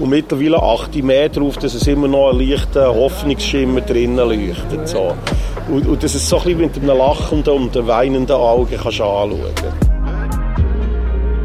Und 0.00 0.10
mittlerweile 0.10 0.60
achte 0.60 0.98
ich 0.98 1.04
mehr 1.04 1.28
darauf, 1.28 1.56
dass 1.58 1.74
es 1.74 1.86
immer 1.86 2.08
noch 2.08 2.32
ein 2.32 2.40
leichter 2.40 2.92
Hoffnungsschimmer 2.92 3.80
drinnen 3.82 4.16
leuchtet. 4.16 4.88
So. 4.88 5.14
Und, 5.68 5.86
und 5.86 6.02
dass 6.02 6.14
es 6.16 6.28
so 6.28 6.38
ein 6.38 6.56
mit 6.58 6.76
einem 6.76 6.98
lachenden 6.98 7.54
und 7.54 7.76
einem 7.76 7.86
weinenden 7.86 8.36
Auge 8.36 8.74
kannst 8.74 9.00
anschauen 9.00 9.38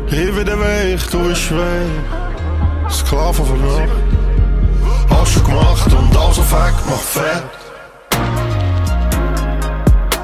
Hier 0.08 0.36
wieder 0.36 0.60
weg, 0.60 1.00
du 1.12 1.19
bist 1.19 1.41
schwer, 1.41 1.86
Sklave 2.89 3.43
von 3.43 3.62
Nacht. 3.62 4.19
Hast 5.30 5.38
du 5.38 5.44
gemacht 5.44 5.94
und 5.94 6.18
also 6.18 6.42
weg, 6.42 6.74
mach 6.88 6.98
fett. 6.98 7.44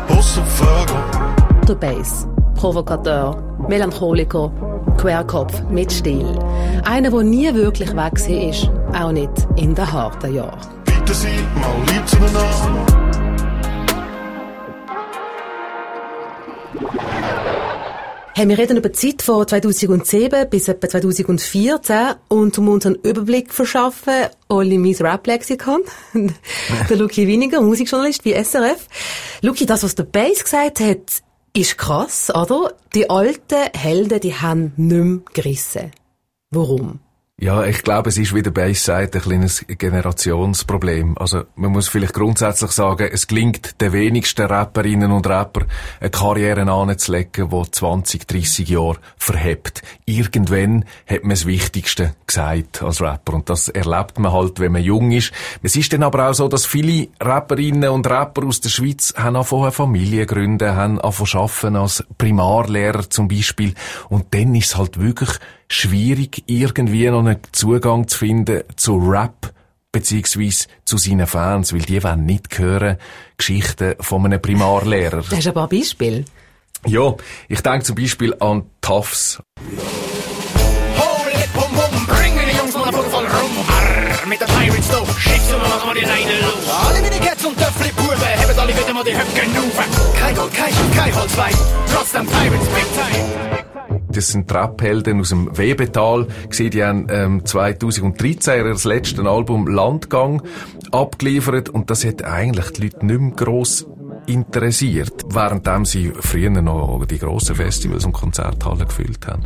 Ausser 0.10 0.42
die 0.42 0.50
Vögel. 0.50 1.68
Der 1.68 1.76
Bass. 1.76 2.28
Provokateur, 2.56 3.38
Melancholiker, 3.68 4.52
Querkopf 4.98 5.62
mit 5.70 5.92
Stil. 5.92 6.26
Einer, 6.86 7.12
der 7.12 7.22
nie 7.22 7.54
wirklich 7.54 7.96
weg 7.96 8.14
war, 8.96 9.06
auch 9.06 9.12
nicht 9.12 9.30
in 9.58 9.76
den 9.76 9.94
harten 9.94 10.34
Jahren. 10.34 10.58
Bitte 10.86 11.14
seid 11.14 11.56
mal 11.56 11.94
lieb 11.94 12.08
zueinander. 12.08 13.05
Hey, 18.38 18.50
wir 18.50 18.58
reden 18.58 18.75
über 18.75 18.89
die 18.89 19.00
Zeit 19.00 19.22
von 19.22 19.48
2007 19.48 20.50
bis 20.50 20.68
etwa 20.68 20.89
2014 20.89 22.15
und 22.27 22.58
um 22.58 22.68
uns 22.68 22.86
einen 22.86 22.96
Überblick 22.96 23.54
verschaffen, 23.54 24.25
Olli 24.50 24.77
mein 24.77 24.94
Rap-Lexikon, 24.94 25.84
der 26.89 26.98
Luki 26.98 27.30
Winiger, 27.30 27.62
Musikjournalist 27.62 28.25
bei 28.25 28.44
SRF. 28.44 28.89
Luki, 29.42 29.65
das, 29.65 29.84
was 29.84 29.96
der 29.96 30.04
Bass 30.04 30.44
gesagt 30.44 30.82
hat, 30.82 31.24
ist 31.56 31.77
krass, 31.77 32.30
oder? 32.36 32.74
Die 32.94 33.10
alten 33.10 33.70
Helden, 33.74 34.20
die 34.20 34.36
haben 34.36 34.74
nicht 34.75 35.06
mehr 35.06 35.22
gerissen. 35.34 35.92
Warum? 36.51 37.00
Ja, 37.38 37.65
ich 37.65 37.84
glaube, 37.84 38.08
es 38.08 38.18
ist, 38.18 38.34
wie 38.34 38.42
der 38.42 38.51
Bass 38.51 38.86
sagt, 38.86 39.13
ein 39.13 39.22
kleines 39.22 39.65
Generationsproblem. 39.68 41.18
Also, 41.18 41.44
man 41.58 41.74
muss 41.74 41.89
vielleicht 41.89 42.13
grundsätzlich 42.13 42.72
sagen, 42.72 43.10
es 43.12 43.27
gelingt 43.27 43.82
den 43.82 43.92
wenigsten 43.92 44.46
Rapperinnen 44.46 45.12
und 45.12 45.27
Rapper, 45.27 45.65
eine 46.00 46.12
Karriere 46.12 46.62
anzulegen, 46.62 47.50
die 47.50 47.72
20, 47.72 48.25
30 48.25 48.70
Jahre 48.70 49.00
verhebt. 49.18 49.82
Irgendwann 50.06 50.86
hat 51.06 51.24
man 51.24 51.32
das 51.32 51.46
Wichtigste 51.46 52.15
gesagt 52.25 52.82
als 52.82 53.01
Rapper. 53.01 53.34
Und 53.34 53.50
das 53.50 53.68
erlebt 53.68 54.18
man 54.18 54.32
halt, 54.32 54.62
wenn 54.62 54.72
man 54.72 54.82
jung 54.82 55.12
ist. 55.12 55.34
Es 55.62 55.75
ist 55.75 55.92
dann 55.92 56.04
aber 56.04 56.30
auch 56.30 56.34
so, 56.34 56.48
dass 56.48 56.65
viele 56.65 57.10
Rapperinnen 57.20 57.89
und 57.89 58.10
Rapper 58.10 58.46
aus 58.46 58.62
der 58.62 58.70
Schweiz 58.70 59.13
haben 59.18 59.36
angefangen 59.36 59.74
Familie 59.74 60.25
gründen, 60.25 60.74
haben 60.74 61.01
angefangen 61.01 61.44
arbeiten 61.44 61.75
als 61.75 62.01
Primarlehrer 62.18 63.10
zum 63.10 63.27
Beispiel. 63.27 63.74
Und 64.08 64.34
dann 64.34 64.56
ist 64.56 64.68
es 64.68 64.77
halt 64.77 65.01
wirklich 65.01 65.32
schwierig, 65.69 66.43
irgendwie 66.48 67.10
noch 67.10 67.19
einen 67.19 67.38
Zugang 67.51 68.07
zu 68.07 68.17
finden 68.17 68.63
zu 68.75 68.98
Rap 68.98 69.53
beziehungsweise 69.91 70.67
zu 70.84 70.98
seinen 70.98 71.25
Fans, 71.25 71.74
weil 71.74 71.79
die 71.79 72.03
wollen 72.03 72.25
nicht 72.25 72.60
hören 72.60 72.98
Geschichten 73.38 73.95
von 74.01 74.25
einem 74.25 74.41
Primarlehrer. 74.41 75.24
Das 75.29 75.39
ist 75.39 75.48
aber 75.48 75.63
ein 75.63 75.69
Beispiel. 75.69 76.25
Ja, 76.86 77.15
ich 77.48 77.62
denke 77.62 77.84
zum 77.84 77.95
Beispiel 77.95 78.36
an 78.39 78.63
Tafs. 78.81 79.39
Mit 84.27 84.41
der 84.41 84.45
Pirates 84.48 84.89
do, 84.89 85.05
schickst 85.19 85.51
du 85.51 85.57
noch 85.57 85.86
mal 85.86 85.93
die 85.93 86.01
Leine 86.01 86.41
los. 86.41 86.67
Alle 86.88 87.01
meine 87.01 87.19
Cats 87.19 87.45
und 87.45 87.60
Döffli-Buben, 87.60 88.19
haben 88.19 88.60
alle 88.60 88.74
wieder 88.74 88.93
mal 88.93 89.03
die 89.03 89.12
rufen. 89.12 90.15
Kein 90.19 90.36
Gold, 90.36 90.53
kein 90.53 90.74
Schiff, 90.74 90.95
kein 90.95 91.15
Holzwein, 91.15 91.53
trotzdem 91.93 92.25
Pirates 92.25 92.67
Big 92.67 92.86
Time. 92.95 93.75
Das 94.15 94.29
sind 94.29 94.48
Trap-Helden 94.48 95.19
aus 95.19 95.29
dem 95.29 95.57
Webetal. 95.57 96.27
Gewesen. 96.43 96.69
Die 96.69 96.84
haben 96.84 97.07
ähm, 97.10 97.45
2013 97.45 98.65
ihr 98.65 98.75
letztes 98.89 99.25
Album 99.25 99.67
Landgang 99.67 100.41
abgeliefert 100.91 101.69
und 101.69 101.89
das 101.89 102.05
hat 102.05 102.24
eigentlich 102.24 102.72
die 102.72 102.84
Leute 102.84 103.05
nicht 103.05 103.19
mehr 103.19 103.31
gross 103.31 103.86
interessiert, 104.25 105.25
währenddem 105.34 105.86
sie 105.86 106.13
früher 106.19 106.50
noch 106.50 107.05
die 107.05 107.19
grossen 107.19 107.55
Festivals 107.55 108.05
und 108.05 108.13
Konzerthallen 108.13 108.88
gefüllt 108.88 109.27
haben. 109.27 109.43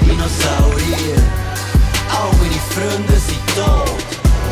Dinosaurier, 0.00 1.22
all 2.10 2.30
meine 2.38 2.60
Freunde 2.70 3.16
sind 3.18 3.46
tot. 3.56 4.04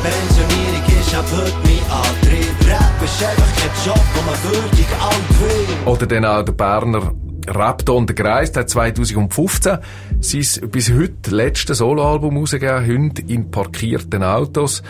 Pensionierung 0.02 0.71
ist 1.12 1.18
ab 1.18 1.26
heute 1.30 1.52
mein 1.64 1.90
Antrieb. 1.90 2.68
Rap 2.68 3.02
ist 3.04 3.22
einfach 3.22 3.56
kein 3.56 3.70
Job, 3.84 4.02
wo 4.14 4.22
man 4.22 4.42
würdig 4.44 4.86
alt 5.00 5.40
wird. 5.40 5.86
Oder 5.86 6.06
dann 6.06 6.24
auch 6.24 6.42
der 6.42 6.52
Berner 6.52 7.12
Rapton 7.48 8.06
der 8.06 8.14
Greis, 8.14 8.52
der 8.52 8.62
hat 8.62 8.70
2015 8.70 9.78
sein 10.20 10.70
bis 10.70 10.92
heute 10.92 11.34
letzte 11.34 11.74
Soloalbum 11.74 12.36
rausgegeben, 12.36 12.86
Hunde 12.86 13.22
in 13.26 13.50
parkierten 13.50 14.22
Autos. 14.22 14.82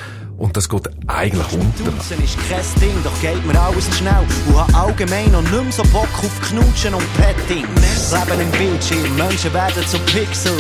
Und 0.43 0.57
das 0.57 0.69
geht 0.69 0.91
eigentlich 1.07 1.53
unter. 1.53 1.85
Ist 2.21 2.37
kein 2.51 2.81
Ding, 2.81 2.97
doch 3.05 3.21
geht 3.21 3.47
mir 3.47 3.57
alles 3.61 3.89
zu 3.89 3.99
schnell. 3.99 4.27
Und 4.49 4.59
hab 4.59 4.75
allgemein 4.75 5.31
noch 5.31 5.41
nicht 5.41 5.53
mehr 5.53 5.71
so 5.71 5.85
Bock 5.85 6.09
auf 6.19 6.41
Knutschen 6.49 6.95
und 6.95 7.05
Petting. 7.15 7.65
Leben 7.65 8.41
im 8.41 8.51
Bildschirm, 8.51 9.15
Menschen 9.15 9.55
werden 9.55 9.87
zu 9.87 10.01
Pixel. 10.01 10.57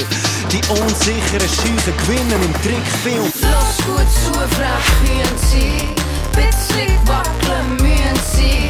Die 0.53 0.61
unsicheren 0.71 1.49
Schüsse 1.49 1.91
gewinnen 1.99 2.43
im 2.45 2.53
Trickfilm. 2.62 3.25
Los 3.25 3.77
gut 3.85 4.09
zu, 4.23 4.33
fragieren 4.55 5.37
sie. 5.51 5.89
Bisschen 6.31 6.97
wackeln 7.09 7.73
müssen 7.73 8.21
sie. 8.37 8.69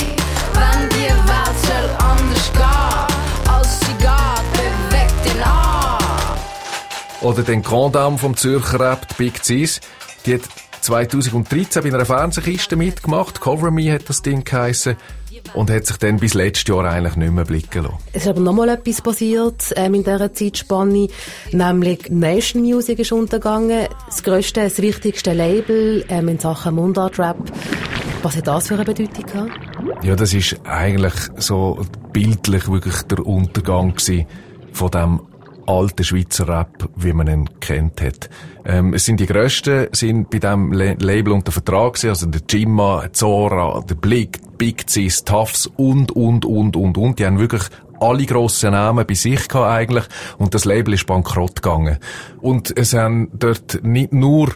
Wenn 0.54 0.88
die 0.88 1.12
Welt 1.28 1.58
soll 1.60 1.90
anders 2.08 2.52
gehen, 2.54 3.52
als 3.52 3.80
sie 3.80 3.94
geht, 3.98 4.88
bewegt 4.88 5.26
den 5.26 5.42
an. 5.42 6.38
Oder 7.20 7.42
den 7.42 7.62
Grand 7.62 7.96
Dame 7.96 8.16
vom 8.16 8.34
Zürcher 8.34 8.80
Rap, 8.80 9.06
die 9.08 9.14
Big 9.24 9.44
Cis. 9.44 9.82
Die 10.24 10.34
hat 10.34 10.42
2013 10.82 11.82
bei 11.82 11.88
einer 11.88 12.04
Fernsehkiste 12.04 12.76
mitgemacht. 12.76 13.40
Cover 13.40 13.70
Me 13.70 13.92
hat 13.92 14.08
das 14.08 14.20
Ding 14.22 14.44
geheissen. 14.44 14.96
Und 15.54 15.70
hat 15.70 15.86
sich 15.86 15.96
dann 15.96 16.18
bis 16.18 16.34
letztes 16.34 16.68
Jahr 16.68 16.84
eigentlich 16.84 17.16
nicht 17.16 17.32
mehr 17.32 17.44
blicken 17.44 17.84
lassen. 17.84 17.96
Es 18.12 18.22
ist 18.22 18.28
aber 18.28 18.40
nochmal 18.40 18.68
etwas 18.68 19.00
passiert 19.00 19.72
ähm, 19.76 19.94
in 19.94 20.04
dieser 20.04 20.32
Zeitspanne, 20.32 21.08
nämlich 21.50 22.10
Nation 22.10 22.62
Music 22.62 22.98
ist 23.00 23.12
untergegangen, 23.12 23.88
das 24.06 24.22
grösste, 24.22 24.62
das 24.62 24.80
wichtigste 24.80 25.32
Label 25.32 26.04
ähm, 26.08 26.28
in 26.28 26.38
Sachen 26.38 26.74
Mundart-Rap. 26.76 27.38
Was 28.22 28.36
hat 28.36 28.46
das 28.46 28.68
für 28.68 28.74
eine 28.74 28.84
Bedeutung 28.84 29.24
gehabt? 29.24 30.04
Ja, 30.04 30.14
das 30.14 30.32
ist 30.32 30.60
eigentlich 30.64 31.14
so 31.36 31.80
bildlich 32.12 32.70
wirklich 32.70 33.02
der 33.02 33.26
Untergang 33.26 33.94
gewesen 33.94 34.26
von 34.72 34.90
dem 34.90 35.20
alten 35.66 36.04
Schweizer 36.04 36.48
Rap, 36.48 36.88
wie 36.96 37.12
man 37.12 37.28
ihn 37.28 37.60
kennt 37.60 38.00
hat. 38.00 38.30
Ähm, 38.64 38.94
es 38.94 39.04
sind 39.04 39.20
die 39.20 39.26
Grössten, 39.26 39.88
sind 39.92 40.30
bei 40.30 40.38
diesem 40.38 40.72
Label 40.72 41.32
unter 41.32 41.52
Vertrag 41.52 41.94
gewesen, 41.94 42.10
also 42.10 42.26
der 42.26 42.42
Jimma, 42.48 43.12
Zora, 43.12 43.82
der 43.88 43.94
Blick, 43.94 44.40
Big 44.58 44.88
Cis, 44.88 45.24
Tafs 45.24 45.66
und, 45.66 46.12
und, 46.12 46.44
und, 46.44 46.76
und, 46.76 46.96
und. 46.96 47.18
Die 47.18 47.26
haben 47.26 47.38
wirklich 47.38 47.62
alle 48.00 48.26
grossen 48.26 48.72
Namen 48.72 49.06
bei 49.06 49.14
sich 49.14 49.48
gehabt 49.48 49.70
eigentlich 49.70 50.04
und 50.38 50.54
das 50.54 50.64
Label 50.64 50.94
ist 50.94 51.06
bankrott 51.06 51.62
gegangen. 51.62 51.98
Und 52.40 52.76
es 52.76 52.94
haben 52.94 53.28
dort 53.32 53.80
nicht 53.82 54.12
nur 54.12 54.52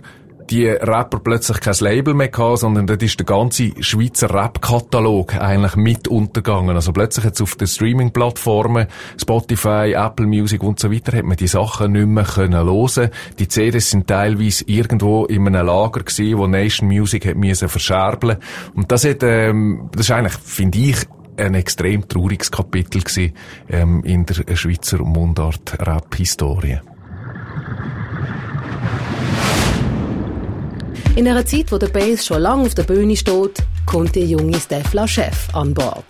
die 0.51 0.67
Rapper 0.69 1.19
plötzlich 1.19 1.61
kein 1.61 1.75
Label 1.81 2.15
mehr 2.15 2.29
gehabt, 2.29 2.59
sondern 2.59 2.87
dort 2.87 3.03
ist 3.03 3.19
der 3.19 3.27
ganze 3.27 3.73
Schweizer 3.81 4.33
Rap-Katalog 4.33 5.35
eigentlich 5.37 5.77
mit 5.77 6.09
untergegangen. 6.09 6.77
Also 6.77 6.93
plötzlich 6.93 7.25
jetzt 7.25 7.41
auf 7.41 7.55
den 7.57 7.67
Streaming-Plattformen, 7.67 8.87
Spotify, 9.21 9.95
Apple 9.97 10.27
Music 10.27 10.63
und 10.63 10.79
so 10.79 10.91
weiter, 10.93 11.17
hat 11.17 11.25
man 11.25 11.37
die 11.37 11.47
Sachen 11.47 11.93
nicht 11.93 12.07
mehr 12.07 12.25
können 12.25 12.65
hören. 12.65 13.11
Die 13.39 13.49
CDs 13.49 13.91
sind 13.91 14.07
teilweise 14.07 14.65
irgendwo 14.67 15.25
in 15.27 15.47
einem 15.47 15.67
Lager 15.67 16.01
gewesen, 16.01 16.39
wo 16.39 16.47
Nation 16.47 16.89
Music 16.89 17.27
hat 17.27 17.37
müssen 17.37 17.69
verscherbeln. 17.69 18.39
Und 18.75 18.91
das 18.93 19.05
hat, 19.05 19.23
ähm, 19.23 19.89
das 19.93 20.07
ist 20.07 20.11
eigentlich, 20.11 20.35
finde 20.35 20.79
ich, 20.79 20.97
ein 21.37 21.55
extrem 21.55 22.09
trauriges 22.09 22.51
Kapitel 22.51 23.03
gewesen, 23.03 23.35
ähm, 23.69 24.03
in 24.05 24.25
der 24.27 24.57
Schweizer 24.57 24.99
Mundart-Rap-Historie. 24.99 26.81
In 31.17 31.27
einer 31.27 31.47
Zeit, 31.47 31.73
wo 31.73 31.79
der 31.79 31.87
Bass 31.89 32.27
schon 32.27 32.43
lange 32.43 32.65
auf 32.65 32.75
der 32.75 32.83
Bühne 32.83 33.17
steht, 33.17 33.63
kommt 33.87 34.15
der 34.15 34.27
junge 34.27 34.61
Stefla 34.61 35.09
Chef 35.09 35.49
an 35.55 35.73
Bord. 35.73 36.05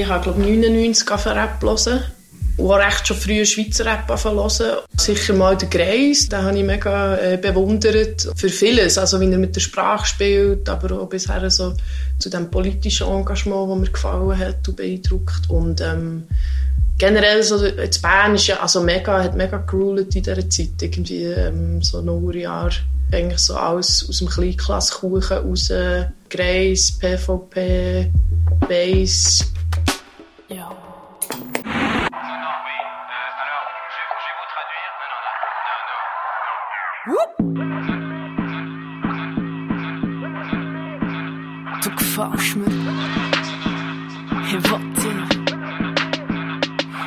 Ich 0.00 0.06
habe, 0.06 0.22
glaube 0.22 0.40
99 0.40 1.10
angefangen 1.10 1.38
Rap 1.38 1.62
hören. 1.62 2.04
Und 2.56 2.70
auch 2.70 2.78
recht 2.78 3.06
schon 3.06 3.16
früh 3.16 3.44
Schweizer 3.44 3.84
Rap 3.84 4.08
angefangen. 4.10 4.48
Sicher 4.96 5.34
mal 5.34 5.56
den 5.56 5.70
Greis, 5.70 6.28
den 6.28 6.42
habe 6.42 6.56
ich 6.56 6.64
mega 6.64 7.16
äh, 7.16 7.36
bewundert. 7.36 8.28
Für 8.36 8.48
vieles, 8.48 8.96
also 8.96 9.20
wie 9.20 9.30
er 9.30 9.38
mit 9.38 9.56
der 9.56 9.60
Sprache 9.60 10.06
spielt, 10.06 10.68
aber 10.68 11.00
auch 11.00 11.08
bisher 11.08 11.50
so 11.50 11.74
zu 12.18 12.30
dem 12.30 12.50
politischen 12.50 13.08
Engagement, 13.08 13.70
das 13.70 13.78
mir 13.78 13.92
gefallen 13.92 14.38
hat 14.38 14.68
und 14.68 14.76
beeindruckt. 14.76 15.50
Und 15.50 15.80
ähm, 15.80 16.24
generell 16.96 17.42
so, 17.42 17.58
das 17.68 17.98
Bern 17.98 18.36
ist 18.36 18.46
ja 18.46 18.60
also 18.60 18.82
mega, 18.82 19.22
hat 19.22 19.36
mega 19.36 19.58
geruled 19.58 20.14
in 20.14 20.22
dieser 20.22 20.48
Zeit. 20.48 20.80
Irgendwie 20.80 21.24
ähm, 21.24 21.82
so 21.82 22.00
Nullerjahre. 22.00 22.70
Eigentlich 23.10 23.40
so 23.40 23.56
alles 23.56 24.06
aus 24.08 24.18
dem 24.18 24.28
Kleinklassenkuchen 24.28 25.38
raus. 25.38 25.72
Greis, 26.28 26.92
PVP, 26.98 28.10
Bass. 28.68 29.44
Ja. 30.50 30.70
Du 41.82 41.90
gefällst 41.90 42.56
mir. 42.56 42.64
Ich 44.46 44.54
will 44.54 44.80
dich. 44.94 45.28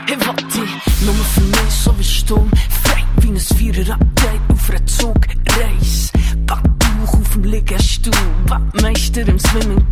Ich 0.06 0.20
will 0.20 0.36
dich. 0.36 1.04
Nur 1.04 1.16
für 1.16 1.42
mich 1.42 1.74
so 1.74 1.98
wie 1.98 2.04
Sturm. 2.04 2.52
Frei 2.84 3.04
wie 3.22 3.30
ein 3.30 3.38
Vierer-Update 3.40 4.52
auf 4.52 4.70
einer 4.70 4.86
Zugreise. 4.86 6.12
Backbauch 6.46 7.14
auf 7.20 7.30
dem 7.34 7.44
Liegestuhl. 7.46 8.14
Wattmeister 8.46 9.28
im 9.28 9.40
Swimmingpool 9.40 9.91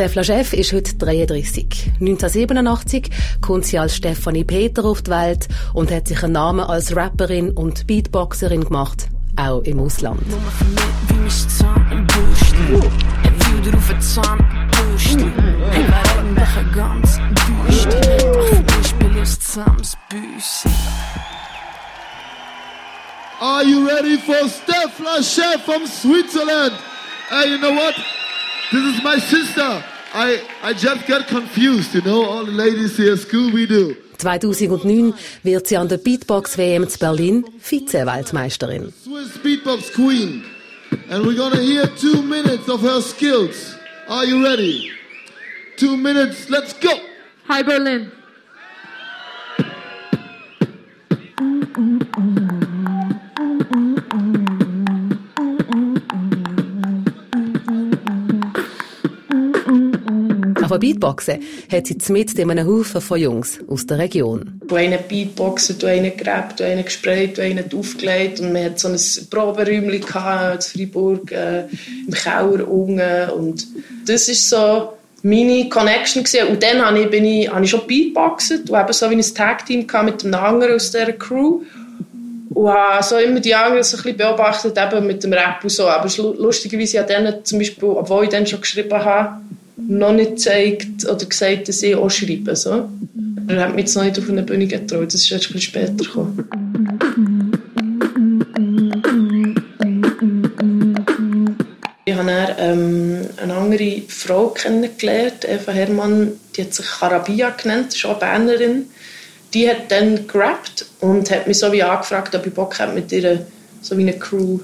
Stefla 0.00 0.24
Chef 0.24 0.54
ist 0.54 0.72
heute 0.72 0.94
33. 0.94 1.92
1987 2.00 3.10
kommt 3.42 3.66
sie 3.66 3.78
als 3.78 3.96
Stefanie 3.96 4.44
Peter 4.44 4.82
auf 4.86 5.02
die 5.02 5.10
Welt 5.10 5.46
und 5.74 5.90
hat 5.90 6.08
sich 6.08 6.22
einen 6.22 6.32
Namen 6.32 6.60
als 6.60 6.96
Rapperin 6.96 7.50
und 7.50 7.86
Beatboxerin 7.86 8.64
gemacht, 8.64 9.08
auch 9.36 9.60
im 9.60 9.78
Ausland. 9.78 10.22
Are 23.38 23.64
you 23.64 23.86
ready 23.86 24.16
for 24.16 24.48
Stefla 24.48 25.22
Chef 25.22 25.62
from 25.66 25.86
Switzerland? 25.86 26.72
Hey, 27.28 27.50
you 27.50 27.58
know 27.58 27.74
what? 27.74 27.94
This 28.72 28.96
is 28.96 29.02
my 29.02 29.18
sister. 29.18 29.89
I, 30.12 30.42
I 30.62 30.72
just 30.72 31.06
got 31.06 31.28
confused, 31.28 31.94
you 31.94 32.02
know, 32.02 32.24
all 32.24 32.44
the 32.44 32.52
ladies 32.52 32.96
here, 32.96 33.16
Scooby-Doo. 33.16 33.96
2009 34.18 35.14
wird 35.42 35.66
sie 35.66 35.76
an 35.76 35.88
der 35.88 35.98
Beatbox-WM 35.98 36.88
zu 36.88 36.98
Berlin 36.98 37.44
Vize-Weltmeisterin. 37.60 38.92
Swiss 39.02 39.38
Beatbox 39.38 39.92
Queen. 39.94 40.44
And 41.08 41.24
we're 41.24 41.36
gonna 41.36 41.62
hear 41.62 41.86
two 41.86 42.20
minutes 42.22 42.68
of 42.68 42.82
her 42.82 43.00
skills. 43.00 43.76
Are 44.08 44.26
you 44.26 44.44
ready? 44.44 44.90
Two 45.76 45.96
minutes, 45.96 46.50
let's 46.50 46.74
go! 46.74 46.90
Hi 47.48 47.62
Berlin. 47.62 48.10
Mm, 51.38 51.62
mm, 51.72 51.98
mm. 54.10 54.49
Aber 60.70 60.78
Beatboxen 60.78 61.40
hat 61.72 61.88
sie 61.88 62.12
mit 62.12 62.38
in 62.38 62.48
einem 62.48 62.64
Haufen 62.64 63.00
von 63.00 63.18
Jungs 63.18 63.58
aus 63.68 63.86
der 63.86 63.98
Region. 63.98 64.60
Du 64.68 64.76
einen 64.76 65.00
Beatboxer, 65.08 65.74
du 65.74 65.86
einen 65.88 66.16
gegrabt, 66.16 66.60
du 66.60 66.64
einen 66.64 66.84
gesprayt, 66.84 67.38
du 67.38 67.42
einen 67.42 67.64
aufgelegt 67.76 68.38
und 68.38 68.52
man 68.52 68.66
hat 68.66 68.78
so 68.78 68.86
ein 68.86 68.96
Proberäumchen 69.28 70.00
gehabt, 70.00 70.72
in 70.76 70.80
Freiburg, 70.80 71.32
äh, 71.32 71.64
im 72.06 72.14
Keller 72.14 72.68
unten 72.68 73.30
und 73.30 73.66
das 74.06 74.28
ist 74.28 74.48
so 74.48 74.92
meine 75.22 75.68
Connection 75.68 76.22
gewesen. 76.22 76.48
und 76.50 76.62
dann 76.62 76.86
habe 76.86 77.00
ich, 77.00 77.10
bin 77.10 77.24
ich, 77.24 77.50
habe 77.50 77.64
ich 77.64 77.70
schon 77.70 77.84
Beatboxet 77.88 78.70
und 78.70 78.80
eben 78.80 78.92
so 78.92 79.10
wie 79.10 79.16
ein 79.16 79.34
Tag-Team 79.34 79.86
mit 80.04 80.24
einem 80.24 80.34
anderen 80.34 80.74
aus 80.76 80.92
dieser 80.92 81.12
Crew 81.14 81.62
und 82.50 82.68
habe 82.68 83.02
so 83.02 83.16
immer 83.16 83.40
die 83.40 83.56
anderen 83.56 83.82
so 83.82 83.96
ein 83.96 84.02
bisschen 84.04 84.18
beobachtet, 84.18 84.78
eben 84.78 85.06
mit 85.06 85.24
dem 85.24 85.32
Rap 85.32 85.64
und 85.64 85.70
so. 85.70 85.88
Aber 85.88 86.08
lustigerweise 86.38 87.00
ich 87.00 87.06
denen 87.06 87.44
zum 87.44 87.58
Beispiel, 87.58 87.88
obwohl 87.88 88.24
ich 88.24 88.30
dann 88.30 88.46
schon 88.46 88.60
geschrieben 88.60 89.04
habe, 89.04 89.40
noch 89.88 90.12
nicht 90.12 90.30
gezeigt 90.30 91.04
oder 91.04 91.24
gesagt, 91.24 91.68
dass 91.68 91.82
ich 91.82 91.94
auch 91.94 92.10
schreibe. 92.10 92.54
So. 92.56 92.88
Er 93.48 93.60
hat 93.60 93.74
mich 93.74 93.86
jetzt 93.86 93.96
noch 93.96 94.04
nicht 94.04 94.18
auf 94.18 94.28
eine 94.28 94.42
Bühne 94.42 94.66
getraut, 94.66 95.06
das 95.06 95.22
ist 95.22 95.32
erst 95.32 95.54
ein 95.54 95.60
später 95.60 95.92
gekommen. 95.92 96.48
Ich 102.04 102.16
habe 102.16 102.26
dann, 102.26 102.54
ähm, 102.58 103.26
eine 103.42 103.54
andere 103.54 104.02
Frau 104.08 104.48
kennengelernt, 104.48 105.46
Eva 105.48 105.72
Hermann, 105.72 106.32
die 106.56 106.62
hat 106.62 106.74
sich 106.74 106.86
Karabia 106.86 107.50
genannt, 107.50 107.94
ist 107.94 108.04
auch 108.04 108.18
Bernerin. 108.18 108.86
Die 109.54 109.68
hat 109.68 109.90
dann 109.90 110.26
gerappt 110.26 110.86
und 111.00 111.30
hat 111.30 111.46
mich 111.46 111.58
so 111.58 111.72
wie 111.72 111.82
angefragt, 111.82 112.34
ob 112.34 112.46
ich 112.46 112.52
Bock 112.52 112.78
habe, 112.78 112.94
mit 112.94 113.12
ihr 113.12 113.46
so 113.80 113.96
wie 113.96 114.02
eine 114.02 114.18
Crew 114.18 114.60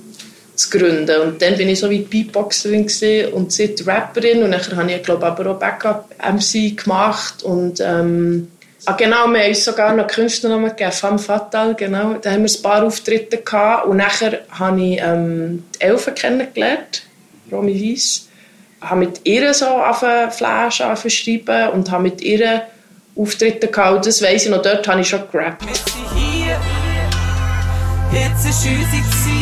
zu 0.56 0.70
gründen. 0.70 1.20
Und 1.20 1.42
dann 1.42 1.56
bin 1.56 1.68
ich 1.68 1.78
so 1.78 1.90
wie 1.90 2.00
Beatboxerin 2.00 2.88
und 3.32 3.52
sie 3.52 3.74
die 3.74 3.82
Rapperin 3.84 4.42
und 4.42 4.50
dann 4.50 4.76
habe 4.76 4.92
ich 4.92 5.02
glaube 5.02 5.26
aber 5.26 5.50
auch 5.50 5.58
Backup-MC 5.58 6.76
gemacht 6.76 7.42
und 7.42 7.80
ähm, 7.80 8.48
ah, 8.86 8.92
genau, 8.92 9.26
wir 9.28 9.40
haben 9.40 9.48
uns 9.48 9.64
sogar 9.64 9.94
noch 9.94 10.06
Künstlernamen 10.06 10.70
gegeben, 10.70 10.92
Femme 10.92 11.18
Fatale, 11.18 11.74
genau. 11.74 12.14
Da 12.14 12.32
haben 12.32 12.44
wir 12.44 12.50
ein 12.50 12.62
paar 12.62 12.84
Auftritte 12.84 13.38
gehabt 13.38 13.86
und 13.86 13.98
nachher 13.98 14.40
habe 14.50 14.80
ich 14.80 15.00
ähm, 15.00 15.64
die 15.74 15.80
Elfe 15.82 16.12
kennengelernt, 16.12 17.02
Romy 17.52 17.74
Weiss. 17.74 18.28
habe 18.80 19.00
mit 19.00 19.20
ihr 19.24 19.52
so 19.52 19.66
auf 19.66 20.04
Flash 20.30 20.82
schreiben 21.08 21.70
und 21.70 21.90
habe 21.90 22.04
mit 22.04 22.20
ihr 22.22 22.62
Auftritte 23.14 23.68
gehabt. 23.68 24.06
Das 24.06 24.22
weiss 24.22 24.44
ich 24.44 24.50
noch, 24.50 24.62
dort 24.62 24.86
habe 24.88 25.00
ich 25.00 25.08
schon 25.08 25.22
gerappt. 25.30 25.64
hier. 26.14 26.58
Jetzt 28.12 28.46
ist 28.46 28.64
unsere. 28.66 29.35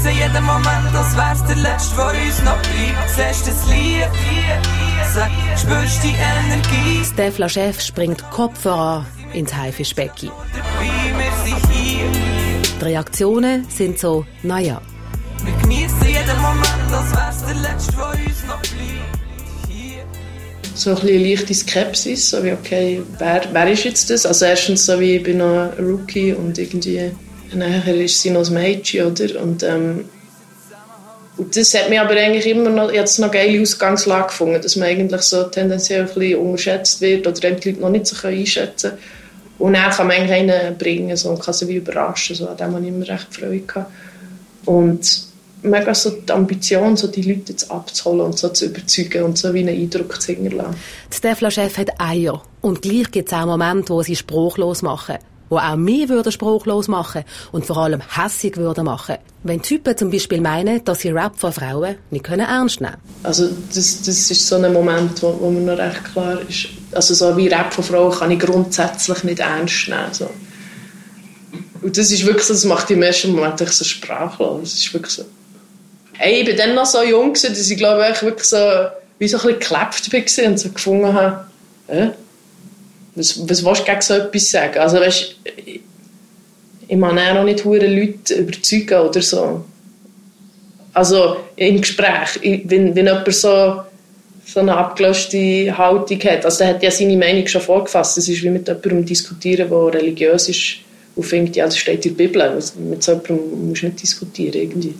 Wir 0.00 0.10
genießen 0.10 0.32
jeden 0.32 0.44
Moment, 0.44 0.94
als 0.94 1.16
wär's 1.16 1.44
der 1.46 1.56
letzte, 1.56 1.96
der 1.96 2.06
uns 2.06 2.42
noch 2.44 2.56
bleibt. 2.62 3.10
Siehst 3.16 3.46
du 3.46 3.50
das 3.50 3.66
Lied? 3.68 4.08
Sag, 5.12 5.30
spürst 5.56 6.04
die 6.04 6.14
Energie? 6.14 7.04
Stefla 7.04 7.48
Chef 7.48 7.80
springt 7.80 8.22
Kopf 8.30 8.60
voran 8.60 9.06
ins 9.32 9.52
Haifischbecken. 9.54 10.30
Die 12.80 12.84
Reaktionen 12.84 13.66
sind 13.68 13.98
so, 13.98 14.24
naja. 14.42 14.80
Wir 15.44 15.54
genießen 15.62 16.06
jeden 16.06 16.42
Moment, 16.42 16.92
als 16.92 17.12
wär's 17.12 17.44
der 17.44 17.54
letzte, 17.56 17.92
der 17.92 18.08
uns 18.08 18.44
noch 18.46 18.60
bleibt. 18.60 19.68
Hier. 19.68 20.04
so 20.74 20.90
ein 20.90 20.96
bisschen 20.96 21.08
eine 21.08 21.28
leichte 21.28 21.54
Skepsis, 21.54 22.30
so 22.30 22.44
wie, 22.44 22.52
okay, 22.52 23.02
wer, 23.18 23.42
wer 23.52 23.68
ist 23.68 23.84
jetzt 23.84 24.10
das? 24.10 24.26
Also 24.26 24.44
erstens 24.44 24.86
so 24.86 25.00
wie, 25.00 25.16
ich 25.16 25.22
bin 25.24 25.38
noch 25.38 25.72
ein 25.76 25.84
Rookie 25.84 26.34
und 26.34 26.56
irgendwie 26.56 27.10
nachher 27.54 27.94
ist 27.96 28.20
sie 28.20 28.30
noch 28.30 28.46
ein 28.46 28.54
Mädchen, 28.54 29.06
oder? 29.06 29.42
Und, 29.42 29.62
ähm, 29.62 30.04
und 31.36 31.56
das 31.56 31.74
hat 31.74 31.88
mir 31.88 32.02
aber 32.02 32.14
eigentlich 32.14 32.46
immer 32.46 32.70
noch, 32.70 32.92
jetzt 32.92 33.18
noch 33.18 33.30
geile 33.30 33.60
Ausgangslage 33.60 34.28
gefunden, 34.28 34.60
dass 34.60 34.76
man 34.76 34.88
eigentlich 34.88 35.22
so 35.22 35.44
tendenziell 35.44 36.00
ein 36.00 36.06
bisschen 36.06 36.38
unterschätzt 36.38 37.00
wird 37.00 37.26
oder 37.26 37.50
die 37.52 37.70
Leute 37.70 37.80
noch 37.80 37.90
nicht 37.90 38.06
so 38.06 38.26
einschätzen 38.26 38.90
können. 38.90 39.02
Und 39.58 39.72
dann 39.74 39.90
kann 39.90 40.06
man 40.06 40.16
eigentlich 40.16 40.32
einen 40.32 40.78
bringen 40.78 41.16
so, 41.16 41.30
und 41.30 41.40
kann 41.40 41.54
sie 41.54 41.66
wie 41.68 41.76
überraschen, 41.76 42.36
so, 42.36 42.48
an 42.48 42.56
dem 42.56 42.74
habe 42.74 42.82
ich 42.82 42.88
immer 42.88 43.08
recht 43.08 43.26
Freude 43.34 43.60
gehabt. 43.60 43.90
Und 44.64 45.28
mega 45.62 45.94
so 45.94 46.10
die 46.10 46.32
Ambition, 46.32 46.96
so 46.96 47.08
die 47.08 47.22
Leute 47.22 47.52
jetzt 47.52 47.70
abzuholen 47.70 48.20
und 48.20 48.38
so 48.38 48.48
zu 48.50 48.66
überzeugen 48.66 49.24
und 49.24 49.38
so 49.38 49.52
wie 49.54 49.60
einen 49.60 49.80
Eindruck 49.80 50.20
zu 50.20 50.32
hinterlassen. 50.32 50.76
Die 51.12 51.16
Stefla-Chef 51.16 51.76
hat 51.78 52.00
Eier. 52.00 52.42
Und 52.60 52.82
gleich 52.82 53.10
gibt 53.10 53.28
es 53.28 53.34
auch 53.34 53.46
Momente, 53.46 53.92
wo 53.92 54.02
sie 54.02 54.16
spruchlos 54.16 54.82
machen. 54.82 55.18
Wo 55.48 55.58
auch 55.58 55.76
mich 55.76 56.08
würde 56.08 56.32
spruchlos 56.32 56.88
machen 56.88 57.24
und 57.52 57.66
vor 57.66 57.78
allem 57.78 58.00
hässig 58.00 58.56
würde 58.56 58.82
machen. 58.82 59.16
Wenn 59.42 59.62
Typen 59.62 59.96
zum 59.96 60.10
Beispiel 60.10 60.40
meinen, 60.40 60.84
dass 60.84 61.00
sie 61.00 61.10
Rap 61.10 61.38
von 61.38 61.52
Frauen 61.52 61.96
nicht 62.10 62.24
können 62.24 62.46
ernst 62.46 62.80
nehmen 62.80 62.96
Also 63.22 63.48
das, 63.74 64.02
das 64.02 64.30
ist 64.30 64.46
so 64.46 64.56
ein 64.56 64.72
Moment, 64.72 65.22
wo, 65.22 65.38
wo 65.40 65.50
mir 65.50 65.60
noch 65.60 65.78
recht 65.78 66.04
klar 66.12 66.38
ist. 66.48 66.68
Also 66.92 67.14
so 67.14 67.36
wie 67.36 67.48
Rap 67.48 67.72
von 67.72 67.84
Frauen 67.84 68.12
kann 68.12 68.30
ich 68.30 68.40
grundsätzlich 68.40 69.24
nicht 69.24 69.38
ernst 69.38 69.88
nehmen. 69.88 70.12
So. 70.12 70.28
Und 71.80 71.96
das 71.96 72.10
ist 72.10 72.26
wirklich 72.26 72.46
das 72.46 72.64
macht 72.64 72.90
im 72.90 73.02
ersten 73.02 73.32
Moment 73.32 73.58
so 73.58 73.84
sprachlos. 73.84 74.60
Das 74.62 74.74
ist 74.74 74.92
wirklich 74.92 75.12
so. 75.12 75.24
Hey, 76.14 76.42
ich 76.42 76.48
war 76.48 76.56
dann 76.56 76.74
noch 76.74 76.86
so 76.86 77.02
jung, 77.02 77.32
dass 77.34 77.44
ich 77.70 77.76
glaube 77.76 78.04
ich 78.12 78.22
wirklich 78.22 78.48
so, 78.48 78.56
wie 79.18 79.28
so 79.28 79.38
ein 79.38 79.58
bisschen 79.58 79.58
geklebt 79.60 80.38
war 80.38 80.46
und 80.48 80.58
so 80.58 80.68
gefunden 80.70 81.12
habe, 81.12 81.46
äh, 81.86 82.08
was, 83.14 83.48
was 83.48 83.64
willst 83.64 83.80
du 83.80 83.84
gegen 83.84 84.00
so 84.00 84.14
etwas 84.14 84.50
sagen? 84.50 84.78
Also 84.78 84.98
weißt, 84.98 85.36
ich, 85.66 85.80
ich 86.88 86.96
mag 86.96 87.12
auch 87.12 87.34
noch 87.34 87.44
nicht 87.44 87.64
hure 87.64 87.86
Leute 87.86 88.34
überzeugen 88.34 89.00
oder 89.00 89.22
so. 89.22 89.64
Also 90.94 91.36
im 91.56 91.80
Gespräch, 91.80 92.40
wenn, 92.42 92.94
wenn 92.94 93.06
jemand 93.06 93.32
so, 93.34 93.82
so 94.44 94.60
eine 94.60 94.76
abgelöschte 94.76 95.76
Haltung 95.76 96.18
hat, 96.20 96.44
also 96.44 96.58
der 96.58 96.68
hat 96.68 96.82
ja 96.82 96.90
seine 96.90 97.16
Meinung 97.16 97.46
schon 97.46 97.60
vorgefasst, 97.60 98.16
das 98.16 98.28
ist 98.28 98.42
wie 98.42 98.50
mit 98.50 98.66
jemandem 98.66 99.04
diskutieren, 99.04 99.68
der 99.68 100.00
religiös 100.00 100.48
ist 100.48 100.78
und 101.14 101.24
findet, 101.24 101.56
ja, 101.56 101.66
das 101.66 101.76
steht 101.76 102.06
in 102.06 102.16
der 102.16 102.24
Bibel, 102.24 102.40
also 102.42 102.80
mit 102.80 103.02
so 103.02 103.12
jemandem 103.12 103.68
musst 103.68 103.82
du 103.82 103.86
nicht 103.86 104.02
diskutieren 104.02 104.54
irgendwie. 104.54 104.94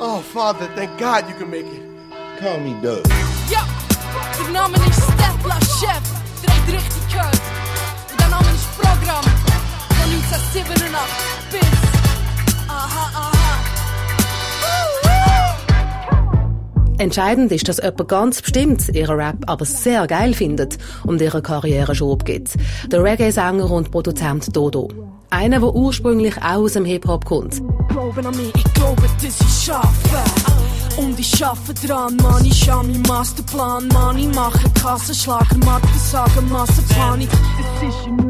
Oh, 0.00 0.20
Father, 0.32 0.68
thank 0.76 0.96
God 0.98 1.28
you 1.28 1.34
can 1.38 1.50
make 1.50 1.66
it. 1.66 1.82
Call 2.38 2.60
me 2.60 2.74
Doug. 2.82 3.02
Ja, 3.50 3.66
der 4.52 5.17
Ist 5.38 5.44
Stefla 5.44 5.60
Chef, 5.60 6.02
dreht 6.42 6.74
richtig 6.74 7.08
gehört. 7.12 7.40
Und 8.10 8.20
der 8.20 8.28
Name 8.28 8.46
ist 8.54 8.66
Programm 8.76 9.24
von 9.24 10.10
1987 10.12 10.90
bis. 11.52 11.60
Aha, 12.68 13.10
aha. 13.14 13.30
Entscheidend 16.98 17.52
ist, 17.52 17.68
dass 17.68 17.76
jemand 17.78 18.08
ganz 18.08 18.42
bestimmt 18.42 18.88
ihren 18.88 19.16
Rap 19.16 19.36
aber 19.46 19.64
sehr 19.64 20.06
geil 20.08 20.34
findet 20.34 20.78
und 21.04 21.20
ihre 21.20 21.42
Karriere 21.42 21.94
Schub 21.94 22.24
gibt. 22.24 22.56
Der 22.90 23.04
Reggae-Sänger 23.04 23.70
und 23.70 23.92
Produzent 23.92 24.56
Dodo. 24.56 24.88
Einer, 25.30 25.60
der 25.60 25.74
ursprünglich 25.74 26.36
auch 26.38 26.62
aus 26.62 26.72
dem 26.72 26.84
Hip-Hop 26.84 27.24
kommt. 27.24 27.62
Glauben 27.88 28.26
an 28.26 28.36
mich, 28.36 28.52
ich 28.54 28.74
glaube, 28.74 29.02
dass 29.22 29.40
ich 29.40 29.64
schaffe. 29.64 30.77
Und 30.98 31.18
ich 31.18 31.28
schaffe 31.28 31.72
dran, 31.74 32.16
Mann, 32.16 32.44
ich 32.44 32.68
habe 32.68 32.88
meinen 32.88 33.02
Masterplan, 33.02 33.88
Mann, 33.88 34.18
ich 34.18 34.34
mache 34.34 34.68
Kassenschlager, 34.80 35.56
Mathe 35.64 35.88
Massenpanik. 36.50 37.28
Es 37.30 37.88
ist 37.88 38.06
ein. 38.06 38.28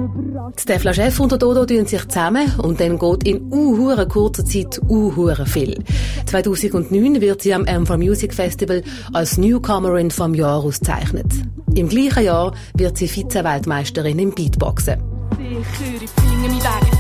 Stefla 0.57 0.93
Chef 0.93 1.21
und 1.21 1.31
der 1.33 1.39
Dodo 1.39 1.65
tun 1.67 1.87
sich 1.87 2.07
zusammen 2.09 2.53
und 2.59 2.81
dann 2.81 2.99
geht 2.99 3.25
in 3.25 3.53
uhuere 3.53 4.07
kurzer 4.09 4.45
Zeit 4.45 4.81
uhuere 4.89 5.47
viel. 5.47 5.83
2009 6.27 7.21
wird 7.21 7.43
sie 7.43 7.55
am 7.55 7.63
M4 7.63 7.97
Music 7.97 8.35
Festival 8.35 8.83
als 9.13 9.39
Newcomerin 9.39 10.11
vom 10.11 10.35
Jahr 10.35 10.63
ausgezeichnet. 10.63 11.27
Im 11.75 11.89
gleichen 11.89 12.25
Jahr 12.25 12.55
wird 12.75 12.97
sie 12.99 13.09
Vize-Weltmeisterin 13.09 14.19
im 14.19 14.35
Beatboxen. 14.35 15.03
Ich 15.39 15.67
finde 15.77 16.55
mich 16.55 16.63
weg, 16.63 16.98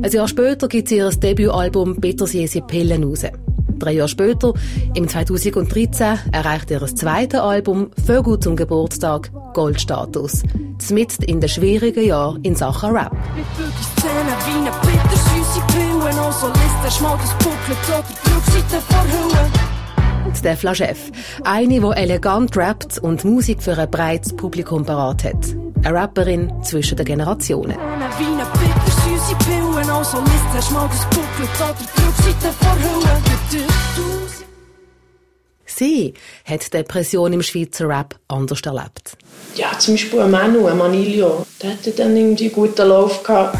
Ein 0.00 0.12
Jahr 0.12 0.28
später 0.28 0.68
gibt 0.68 0.88
sie 0.88 0.98
ihr 0.98 1.10
Debütalbum 1.10 1.96
«Bittersjesi 1.96 2.60
Pillen» 2.60 3.02
raus. 3.02 3.24
Drei 3.78 3.92
Jahre 3.92 4.08
später, 4.08 4.54
im 4.94 5.08
2013, 5.08 6.18
erreicht 6.30 6.70
ihr 6.70 6.86
zweites 6.86 7.40
Album 7.40 7.90
«Für 8.06 8.22
gut 8.22 8.44
zum 8.44 8.54
Geburtstag» 8.54 9.32
Goldstatus. 9.54 10.44
Zmitzt 10.78 11.24
in 11.24 11.40
den 11.40 11.48
schwierigen 11.48 12.04
Jahren 12.04 12.40
in 12.42 12.54
Sachen 12.54 12.90
Rap. 12.90 13.10
Also. 20.30 20.38
Stefla 20.38 20.74
Chef. 20.76 21.10
Eine, 21.42 21.80
die 21.80 22.00
elegant 22.00 22.56
rappt 22.56 22.98
und 22.98 23.24
Musik 23.24 23.60
für 23.60 23.76
ein 23.76 23.90
breites 23.90 24.34
Publikum 24.36 24.84
parat 24.84 25.24
hat. 25.24 25.56
Eine 25.82 25.98
Rapperin 25.98 26.52
zwischen 26.62 26.96
den 26.96 27.06
Generationen. 27.06 27.76
Pille, 29.98 30.04
also 30.04 30.18
lässt 30.18 30.54
er 30.54 30.62
schmal 30.62 30.88
das 30.88 31.04
Bucklet 31.06 31.48
oder 31.56 31.74
die 31.78 32.02
Rückseite 32.02 32.52
verhüllen. 32.58 33.22
Sie 35.66 36.14
hat 36.44 36.74
Depression 36.74 37.32
im 37.32 37.42
Schweizer 37.42 37.88
Rap 37.88 38.16
anders 38.28 38.60
erlebt. 38.62 39.16
Ja, 39.54 39.78
zum 39.78 39.94
Beispiel 39.94 40.20
ein 40.20 40.30
Manu, 40.30 40.66
ein 40.66 40.76
Manilio, 40.76 41.46
der 41.62 41.72
hatte 41.72 41.90
dann 41.92 42.16
irgendwie 42.16 42.46
einen 42.46 42.54
guten 42.54 42.88
Lauf 42.88 43.22
gehabt. 43.22 43.56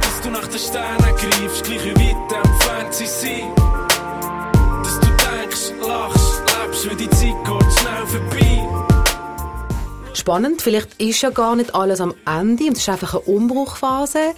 Dass 0.00 0.20
du 0.22 0.30
nach 0.30 0.46
den 0.48 0.58
Sternen 0.58 1.16
greifst, 1.16 1.64
gleich 1.64 1.84
wie 1.84 2.01
Spannend, 10.22 10.62
vielleicht 10.62 11.02
ist 11.02 11.20
ja 11.22 11.30
gar 11.30 11.56
nicht 11.56 11.74
alles 11.74 12.00
am 12.00 12.14
Ende 12.24 12.68
es 12.68 12.78
ist 12.78 12.88
einfach 12.88 13.14
eine 13.14 13.22
Umbruchphase. 13.24 14.36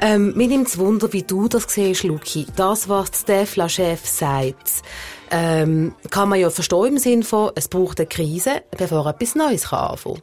Ähm, 0.00 0.34
mir 0.36 0.46
nimmt 0.46 0.68
es 0.68 0.78
Wunder, 0.78 1.12
wie 1.12 1.24
du 1.24 1.48
das 1.48 1.64
siehst, 1.66 2.04
Luki. 2.04 2.46
Das, 2.54 2.88
was 2.88 3.22
Stefla 3.22 3.68
Chef 3.68 4.06
sagt, 4.06 4.84
ähm, 5.32 5.96
kann 6.10 6.28
man 6.28 6.38
ja 6.38 6.48
verstehen 6.48 6.84
im 6.84 6.98
Sinne 6.98 7.24
von, 7.24 7.50
es 7.56 7.66
braucht 7.66 7.98
eine 7.98 8.06
Krise, 8.06 8.62
bevor 8.78 9.04
etwas 9.08 9.34
Neues 9.34 9.70
kann 9.70 9.90
anfangen 9.90 10.22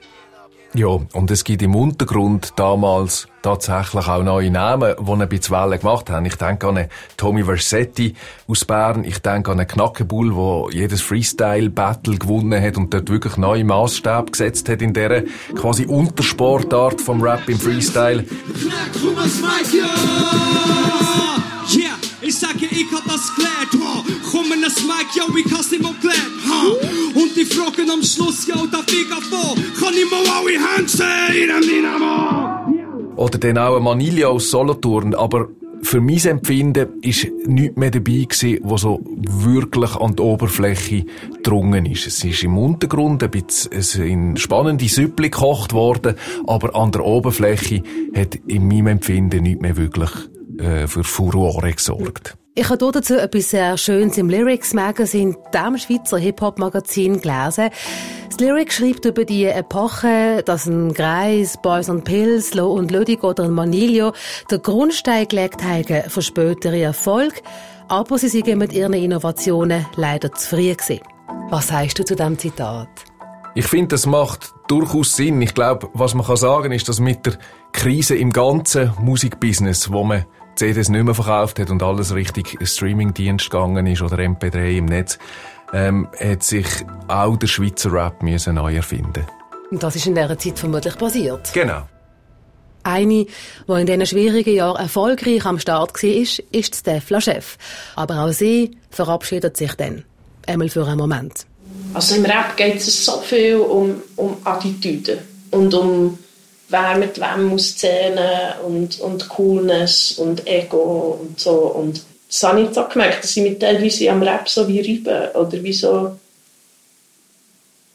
Ja, 0.76 0.88
und 0.88 1.30
es 1.30 1.44
gibt 1.44 1.62
im 1.62 1.76
Untergrund 1.76 2.54
damals 2.56 3.28
tatsächlich 3.44 4.08
auch 4.08 4.24
neue 4.24 4.50
Namen, 4.50 4.96
die 5.00 5.12
ein 5.12 5.30
bisschen 5.30 5.56
Wellen 5.56 5.80
gemacht 5.80 6.10
haben. 6.10 6.26
Ich 6.26 6.36
denke 6.36 6.68
an 6.68 6.78
einen 6.78 6.90
Tommy 7.16 7.44
Versetti 7.44 8.16
aus 8.48 8.66
Bern. 8.66 9.04
Ich 9.04 9.20
denke 9.20 9.52
an 9.52 9.60
einen 9.60 9.68
Knackebull, 9.68 10.34
der 10.34 10.80
jedes 10.80 11.02
Freestyle-Battle 11.02 12.18
gewonnen 12.18 12.60
hat 12.60 12.78
und 12.78 12.92
dort 12.92 13.08
wirklich 13.10 13.38
neue 13.38 13.64
Maßstäbe 13.64 14.32
gesetzt 14.32 14.68
hat 14.68 14.82
in 14.82 14.94
dieser 14.94 15.22
quasi 15.54 15.86
Untersportart 15.86 17.00
vom 17.02 17.22
Rap 17.22 17.48
im 17.50 17.60
Freestyle. 17.60 18.26
Yeah, 21.76 21.96
ich 22.22 22.40
sage, 22.40 22.66
ich 22.66 22.88
hab 22.92 23.06
das 23.06 23.32
geklärt, 23.36 23.73
ha! 24.44 24.50
Komm 24.50 24.54
in 24.54 24.62
das 24.62 24.82
Mike, 24.84 25.10
ja, 25.16 25.24
ich 25.38 25.54
hab's 25.54 25.72
nicht 25.72 25.84
mal 25.84 25.94
geklärt, 25.94 26.18
ha! 26.48 27.20
Und 27.20 27.36
die 27.36 27.46
fragen 27.46 27.90
am 27.90 28.04
Schluss, 28.04 28.48
ja, 28.48 28.56
darf 28.72 28.86
ich 28.88 29.08
vor? 29.08 29.56
Kann 29.80 29.94
ich 29.94 30.12
mal 30.12 30.26
alle 30.28 30.52
Hände 30.52 30.90
sehen 30.90 31.44
in 31.44 31.52
einem 31.52 31.68
Dynamo? 31.68 33.14
Oder 33.16 33.38
dann 33.38 33.58
auch 33.58 33.78
ein 33.78 33.84
Manilio 33.84 34.32
aus 34.32 34.50
Solothurn. 34.50 35.14
Aber 35.14 35.50
für 35.84 36.02
mein 36.02 36.20
Empfinden 36.26 37.02
ist 37.02 37.28
nichts 37.46 37.78
mehr 37.78 37.92
dabei 37.92 38.28
was 38.64 38.82
so 38.82 39.02
wirklich 39.04 39.96
an 39.96 40.16
die 40.16 40.24
Oberfläche 40.24 41.06
gedrungen 41.36 41.86
ist. 41.86 42.08
Es 42.08 42.24
ist 42.24 42.44
im 42.44 42.58
Untergrund 42.58 43.22
ein 43.22 43.32
bisschen 43.32 44.04
in 44.04 44.38
spannende 44.38 44.88
Süppli 44.88 45.30
gekocht 45.30 45.74
worden, 45.74 46.16
aber 46.48 46.76
an 46.76 46.92
der 46.92 47.06
Oberfläche 47.06 47.84
hat 48.16 48.36
in 48.48 48.68
meinem 48.68 48.88
Empfinden 48.88 49.44
nichts 49.44 49.62
mehr 49.62 49.78
wirklich 49.78 50.12
äh, 50.58 50.88
für 50.88 51.04
Furore 51.04 51.74
gesorgt. 51.74 52.38
Ich 52.56 52.70
habe 52.70 52.92
dazu 52.92 53.16
etwas 53.16 53.50
sehr 53.50 53.76
Schönes 53.80 54.16
im 54.20 54.30
Lyrics 54.30 54.76
Magazine, 54.76 55.36
dem 55.52 55.76
Schweizer 55.76 56.20
Hip-Hop-Magazin, 56.20 57.20
gelesen. 57.20 57.72
Das 58.30 58.40
Lyrics 58.40 58.76
schreibt 58.76 59.06
über 59.06 59.26
die 59.26 59.46
Epoche, 59.46 60.44
dass 60.46 60.68
ein 60.68 60.94
Greis, 60.94 61.60
Boys 61.64 61.90
and 61.90 62.04
Pills, 62.04 62.54
Lo 62.54 62.72
und 62.72 62.92
Ludig 62.92 63.24
oder 63.24 63.46
ein 63.46 63.54
Manilio 63.54 64.14
den 64.52 64.62
Grundstein 64.62 65.28
gelegt 65.28 65.64
haben 65.64 66.04
für 66.08 66.22
spätere 66.22 66.80
Erfolg, 66.80 67.42
aber 67.88 68.20
sie 68.20 68.30
sind 68.30 68.46
mit 68.56 68.72
ihren 68.72 68.94
Innovationen 68.94 69.88
leider 69.96 70.32
zu 70.32 70.50
früh 70.50 70.76
gewesen. 70.76 71.00
Was 71.50 71.70
sagst 71.70 71.98
du 71.98 72.06
zu 72.06 72.16
diesem 72.16 72.38
Zitat? 72.38 72.88
Ich 73.56 73.66
finde, 73.66 73.96
das 73.96 74.06
macht 74.06 74.54
durchaus 74.68 75.16
Sinn. 75.16 75.42
Ich 75.42 75.56
glaube, 75.56 75.90
was 75.94 76.14
man 76.14 76.28
kann 76.28 76.38
sagen 76.38 76.72
ist, 76.72 76.88
dass 76.88 77.00
mit 77.00 77.26
der 77.26 77.40
Krise 77.72 78.16
im 78.16 78.32
ganzen 78.32 78.94
Musikbusiness, 79.00 79.92
wo 79.92 80.04
man 80.04 80.26
CDs 80.56 80.90
nicht 80.90 81.04
mehr 81.04 81.16
verkauft 81.16 81.60
hat 81.60 81.70
und 81.70 81.82
alles 81.82 82.14
richtig 82.14 82.58
Streamingdienst 82.62 83.50
gegangen 83.50 83.88
ist 83.88 84.02
oder 84.02 84.18
MP3 84.18 84.78
im 84.78 84.86
Netz, 84.86 85.18
ähm, 85.74 86.08
hat 86.20 86.44
sich 86.44 86.68
auch 87.08 87.36
der 87.38 87.48
Schweizer 87.48 87.92
Rap 87.92 88.22
müssen 88.22 88.56
neu 88.56 88.76
erfinden. 88.76 89.26
Und 89.72 89.82
das 89.82 89.96
ist 89.96 90.06
in 90.06 90.16
dieser 90.16 90.38
Zeit 90.38 90.60
vermutlich 90.60 90.98
passiert. 90.98 91.52
Genau. 91.54 91.88
Eine, 92.84 93.26
die 93.26 93.72
in 93.72 93.86
diesen 93.86 94.06
schwierigen 94.06 94.56
Jahren 94.56 94.82
erfolgreich 94.82 95.46
am 95.46 95.58
Start 95.58 96.04
war, 96.04 96.10
ist, 96.10 96.40
ist 96.52 96.76
Steph 96.76 97.08
Chef. 97.20 97.58
Aber 97.96 98.26
auch 98.26 98.32
sie 98.32 98.78
verabschiedet 98.92 99.58
sich 99.58 99.74
dann. 99.76 100.04
Einmal 100.46 100.70
für 100.70 100.86
einen 100.86 100.98
Moment. 100.98 101.46
Also 101.94 102.16
im 102.16 102.26
Rap 102.26 102.58
geht 102.58 102.76
es 102.76 103.06
so 103.06 103.22
viel 103.22 103.56
um, 103.56 104.02
um 104.16 104.38
Attitüden 104.44 105.20
und 105.52 105.74
um 105.74 106.20
wer 106.74 106.98
mit 106.98 107.22
wem 107.22 107.46
muss 107.46 107.70
Szene 107.70 108.56
und, 108.66 109.00
und 109.00 109.30
Coolness 109.30 110.14
und 110.14 110.46
Ego 110.48 111.20
und 111.22 111.40
so. 111.40 111.52
Und 111.52 112.02
das 112.28 112.44
habe 112.44 112.62
ich 112.62 112.78
auch 112.78 112.90
gemerkt, 112.90 113.24
dass 113.24 113.38
ich 113.38 113.44
mit 113.44 113.60
teilweise 113.60 114.10
am 114.10 114.24
Rap 114.24 114.50
so 114.50 114.68
wie 114.68 114.82
reiben 114.82 115.36
oder 115.36 115.64
wie 115.64 115.72
so, 115.72 116.18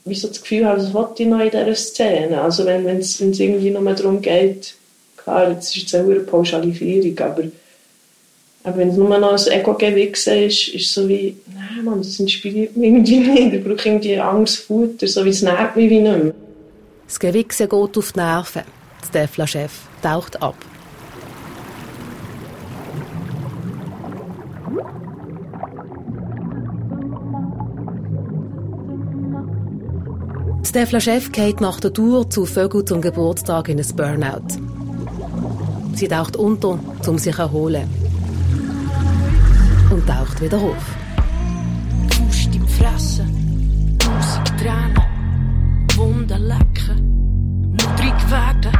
wie 0.05 0.15
so 0.15 0.29
das 0.29 0.41
Gefühl 0.41 0.65
habe, 0.65 0.81
was 0.81 0.95
wollte 0.95 1.25
ich 1.25 1.29
noch 1.29 1.41
in 1.41 1.51
dieser 1.51 1.75
Szene? 1.75 2.41
Also 2.41 2.65
wenn 2.65 2.87
es 2.87 3.21
irgendwie 3.21 3.71
nur 3.71 3.95
darum 3.95 4.23
geht, 4.23 4.75
klar, 5.17 5.51
jetzt 5.51 5.77
ist 5.77 5.89
es 5.89 5.95
eine 5.95 6.21
Pauschalisierung, 6.21 7.19
aber, 7.19 7.45
aber 8.63 8.77
wenn 8.77 8.91
es 8.91 8.97
nur 8.97 9.19
noch 9.19 9.33
ein 9.33 9.61
Ego-Gewichsen 9.61 10.45
ist, 10.45 10.69
ist 10.69 10.87
es 10.87 10.95
so 10.95 11.09
wie, 11.09 11.37
nein 11.53 11.85
Mann, 11.85 11.99
das 11.99 12.21
inspiriert 12.21 12.77
mich 12.77 12.91
irgendwie 12.91 13.19
nicht, 13.19 13.55
ich 13.55 13.65
brauche 13.65 13.89
irgendwie 13.89 14.21
Angst, 14.21 14.59
Futter, 14.59 15.09
so 15.09 15.25
wie 15.25 15.31
es 15.31 15.43
nervt 15.43 15.75
mich 15.75 15.91
wie 15.91 16.01
nicht 16.01 16.25
mehr. 16.25 16.48
Das 17.09 17.19
Gewichsen 17.19 17.71
geht 17.71 17.97
auf 17.97 18.13
die 18.13 18.21
Nerven. 18.21 18.63
Der 19.03 19.07
Stefla-Chef 19.27 19.73
taucht 20.03 20.43
ab. 20.43 20.55
Stefla 30.63 31.01
Chef 31.01 31.33
geht 31.33 31.63
nach 31.63 31.81
der 31.81 31.95
Tour 31.95 32.29
zu 32.29 32.45
Vögel 32.45 32.85
zum 32.85 33.01
Geburtstag 33.01 33.71
in 33.71 33.81
ein 33.81 33.97
Burnout. 33.97 34.61
Sie 35.95 36.09
taucht 36.09 36.37
unter, 36.37 36.79
um 37.07 37.17
sich 37.17 37.35
zu 37.35 37.41
erholen. 37.41 37.89
Und 39.91 40.07
taucht 40.07 40.43
wieder 40.43 40.59
auf. 40.59 40.77
Faust 42.11 42.55
im 42.55 42.69
Fressen, 42.69 43.97
Musik 44.05 44.59
Tränen, 44.59 45.18
Wunden 45.99 46.47
lecken, 46.47 47.73
mutrig 47.73 48.31
werden. 48.31 48.73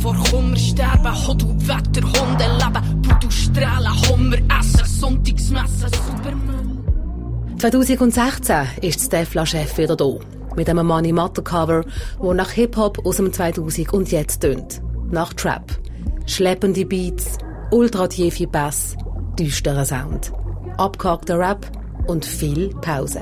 Vor 0.00 0.14
Kummer 0.30 0.56
sterben, 0.56 1.26
Hot 1.26 1.42
und 1.42 1.68
Wetter, 1.68 2.02
Hunde 2.02 2.44
leben, 2.44 3.02
Blut 3.02 3.30
strahlen, 3.30 4.08
Hummer 4.08 4.38
essen, 4.58 4.86
Sonntagsmessen, 4.86 5.90
Superman. 5.90 7.56
2016 7.58 8.56
ist 8.80 9.00
Stefla 9.02 9.44
Chef 9.44 9.76
wieder 9.76 9.96
da. 9.96 10.14
Mit 10.56 10.70
einem 10.70 10.86
Money 10.86 11.12
Matter 11.12 11.42
Cover, 11.42 11.84
wo 12.18 12.32
nach 12.32 12.50
Hip-Hop 12.52 13.04
aus 13.04 13.16
dem 13.16 13.30
2000 13.34 13.92
und 13.92 14.10
jetzt 14.10 14.40
tönt. 14.40 14.80
Nach 15.10 15.34
Trap. 15.34 15.78
Schleppende 16.24 16.86
Beats, 16.86 17.36
ultra 17.70 18.08
tiefe 18.08 18.46
Bass, 18.46 18.96
düsterer 19.38 19.84
Sound. 19.84 20.32
Abgehackter 20.78 21.38
Rap 21.38 21.70
und 22.06 22.24
viel 22.24 22.70
Pause. 22.80 23.20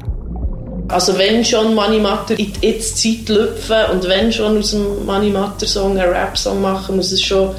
Also 0.88 1.16
wenn 1.16 1.44
schon 1.44 1.74
Money 1.74 1.98
Matter 1.98 2.38
in 2.38 2.52
die 2.52 2.66
Jetzt-Zeit 2.66 3.28
lüpfen 3.28 3.90
und 3.92 4.04
wenn 4.06 4.30
schon 4.30 4.58
aus 4.58 4.72
dem 4.72 5.06
Money 5.06 5.30
Matter 5.30 5.66
Song 5.66 5.98
einen 5.98 6.10
Rap-Song 6.10 6.60
machen, 6.60 6.96
muss 6.96 7.10
es 7.10 7.22
schon 7.22 7.54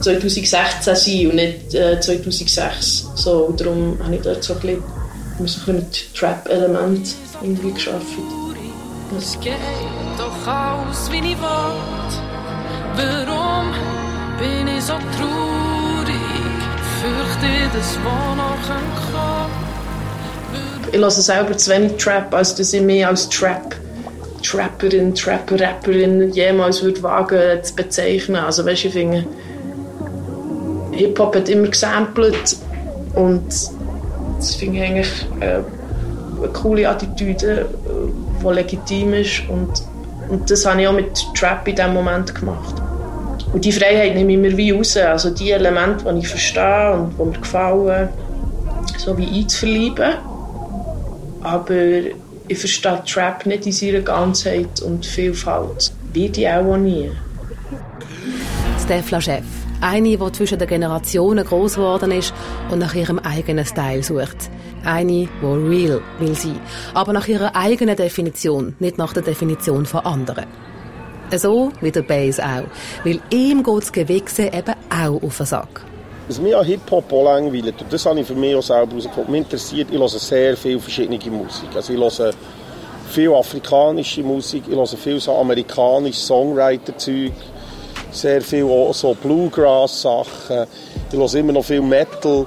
2016 0.00 0.94
sein 0.94 1.26
und 1.28 1.34
nicht 1.36 1.74
äh, 1.74 2.00
2006. 2.00 3.08
So, 3.16 3.52
darum 3.56 3.98
habe 4.02 4.14
ich 4.14 4.22
dort 4.22 4.44
so 4.44 4.54
ein 4.54 4.60
bisschen, 4.60 4.82
ein 5.38 5.42
bisschen 5.44 5.74
mit 5.76 6.14
Trap-Element 6.14 7.14
irgendwie 7.42 7.72
geschafft. 7.72 8.06
Es 9.18 9.38
geht 9.40 9.52
doch 10.16 10.52
aus, 10.52 11.10
wie 11.10 11.18
ich 11.18 11.38
will. 11.38 11.82
Warum 12.96 13.72
bin 14.38 14.68
ich 14.68 14.84
so 14.84 14.94
traurig? 14.94 16.16
Fürchte, 17.00 17.48
das 17.74 17.96
war 18.04 18.36
noch 18.36 19.12
kommen. 19.12 19.61
Ich 20.90 20.98
höre 20.98 21.10
selber 21.10 21.56
zu 21.56 21.70
wenig 21.70 21.96
Trap, 21.96 22.34
als 22.34 22.54
dass 22.54 22.72
ich 22.72 22.82
mich 22.82 23.06
als 23.06 23.28
Trap 23.28 23.76
Trapperin, 24.42 25.14
Trapper, 25.14 25.58
Rapperin 25.60 26.32
jemals 26.32 26.82
würde 26.82 27.02
wagen 27.02 27.62
zu 27.62 27.74
bezeichnen. 27.74 28.36
Also 28.36 28.66
weißt, 28.66 28.86
ich 28.86 28.92
finde, 28.92 29.24
Hip-Hop 30.92 31.34
hat 31.36 31.48
immer 31.48 31.68
gesampelt 31.68 32.56
und 33.14 33.46
das 34.36 34.54
finde 34.56 34.78
ich 34.78 34.82
eigentlich 34.82 35.26
äh, 35.40 35.60
eine 36.38 36.48
coole 36.52 36.88
Attitüde, 36.88 37.66
die 38.42 38.48
legitim 38.48 39.14
ist 39.14 39.42
und, 39.48 39.70
und 40.28 40.50
das 40.50 40.66
habe 40.66 40.82
ich 40.82 40.88
auch 40.88 40.92
mit 40.92 41.24
Trap 41.34 41.66
in 41.68 41.76
diesem 41.76 41.94
Moment 41.94 42.34
gemacht. 42.34 42.74
Und 43.52 43.64
die 43.64 43.72
Freiheit 43.72 44.14
nehme 44.14 44.32
ich 44.32 44.38
mir 44.38 44.56
wie 44.56 44.70
raus, 44.72 44.96
also 44.96 45.30
die 45.30 45.50
Elemente, 45.50 46.12
die 46.12 46.20
ich 46.20 46.28
verstehe 46.28 46.94
und 46.94 47.12
die 47.18 47.22
mir 47.22 47.38
gefallen, 47.38 48.08
so 48.98 49.16
wie 49.16 49.40
einzuverleiben. 49.40 50.31
Aber 51.42 51.74
ich 52.48 52.58
verstehe 52.58 53.02
Trap 53.06 53.46
nicht 53.46 53.66
in 53.66 53.72
seiner 53.72 54.00
Ganzheit 54.00 54.80
und 54.82 55.04
Vielfalt. 55.04 55.92
Ich 56.14 56.48
auch, 56.48 56.64
auch 56.64 56.76
nie. 56.76 57.10
Stefla 58.84 59.20
Chef. 59.20 59.44
Eine, 59.80 60.16
die 60.16 60.32
zwischen 60.32 60.58
den 60.58 60.68
Generationen 60.68 61.44
groß 61.44 61.74
geworden 61.74 62.12
ist 62.12 62.32
und 62.70 62.78
nach 62.78 62.94
ihrem 62.94 63.18
eigenen 63.18 63.64
Style 63.64 64.02
sucht. 64.02 64.50
Eine, 64.84 65.28
die 65.28 65.28
real 65.42 66.00
will 66.20 66.34
sein, 66.34 66.60
aber 66.94 67.12
nach 67.12 67.26
ihrer 67.26 67.56
eigenen 67.56 67.96
Definition, 67.96 68.76
nicht 68.78 68.98
nach 68.98 69.12
der 69.12 69.22
Definition 69.22 69.86
von 69.86 70.00
anderen. 70.00 70.46
So 71.34 71.72
wie 71.80 71.90
der 71.90 72.02
Bass 72.02 72.38
auch, 72.38 72.64
weil 73.04 73.20
ihm 73.30 73.62
geht 73.62 73.82
das 73.82 73.92
Gewichse 73.92 74.50
eben 74.52 74.74
auch 74.90 75.22
auf 75.22 75.36
den 75.36 75.46
Sack. 75.46 75.84
Was 76.28 76.40
mich 76.40 76.56
an 76.56 76.64
Hip-Hop 76.64 77.12
auch 77.12 77.24
langweilt, 77.24 77.82
und 77.82 77.92
das 77.92 78.06
habe 78.06 78.20
ich 78.20 78.26
für 78.26 78.34
mich 78.34 78.54
auch 78.54 78.62
selber 78.62 78.92
herausgefunden, 78.92 79.32
mich 79.32 79.42
interessiert, 79.42 79.88
ich 79.90 79.98
höre 79.98 80.08
sehr 80.08 80.56
viel 80.56 80.78
verschiedene 80.78 81.18
Musik. 81.30 81.68
Also 81.74 81.92
ich 81.92 81.98
höre 82.00 82.32
viel 83.10 83.34
afrikanische 83.34 84.22
Musik, 84.22 84.64
ich 84.68 84.76
höre 84.76 84.86
viel 84.86 85.20
so 85.20 85.36
amerikanische 85.36 86.20
Songwriter-Zeug, 86.20 87.32
sehr 88.12 88.40
viel 88.40 88.64
auch 88.64 88.94
so 88.94 89.14
Bluegrass-Sachen, 89.14 90.66
ich 91.10 91.18
höre 91.18 91.34
immer 91.34 91.52
noch 91.52 91.64
viel 91.64 91.82
Metal, 91.82 92.46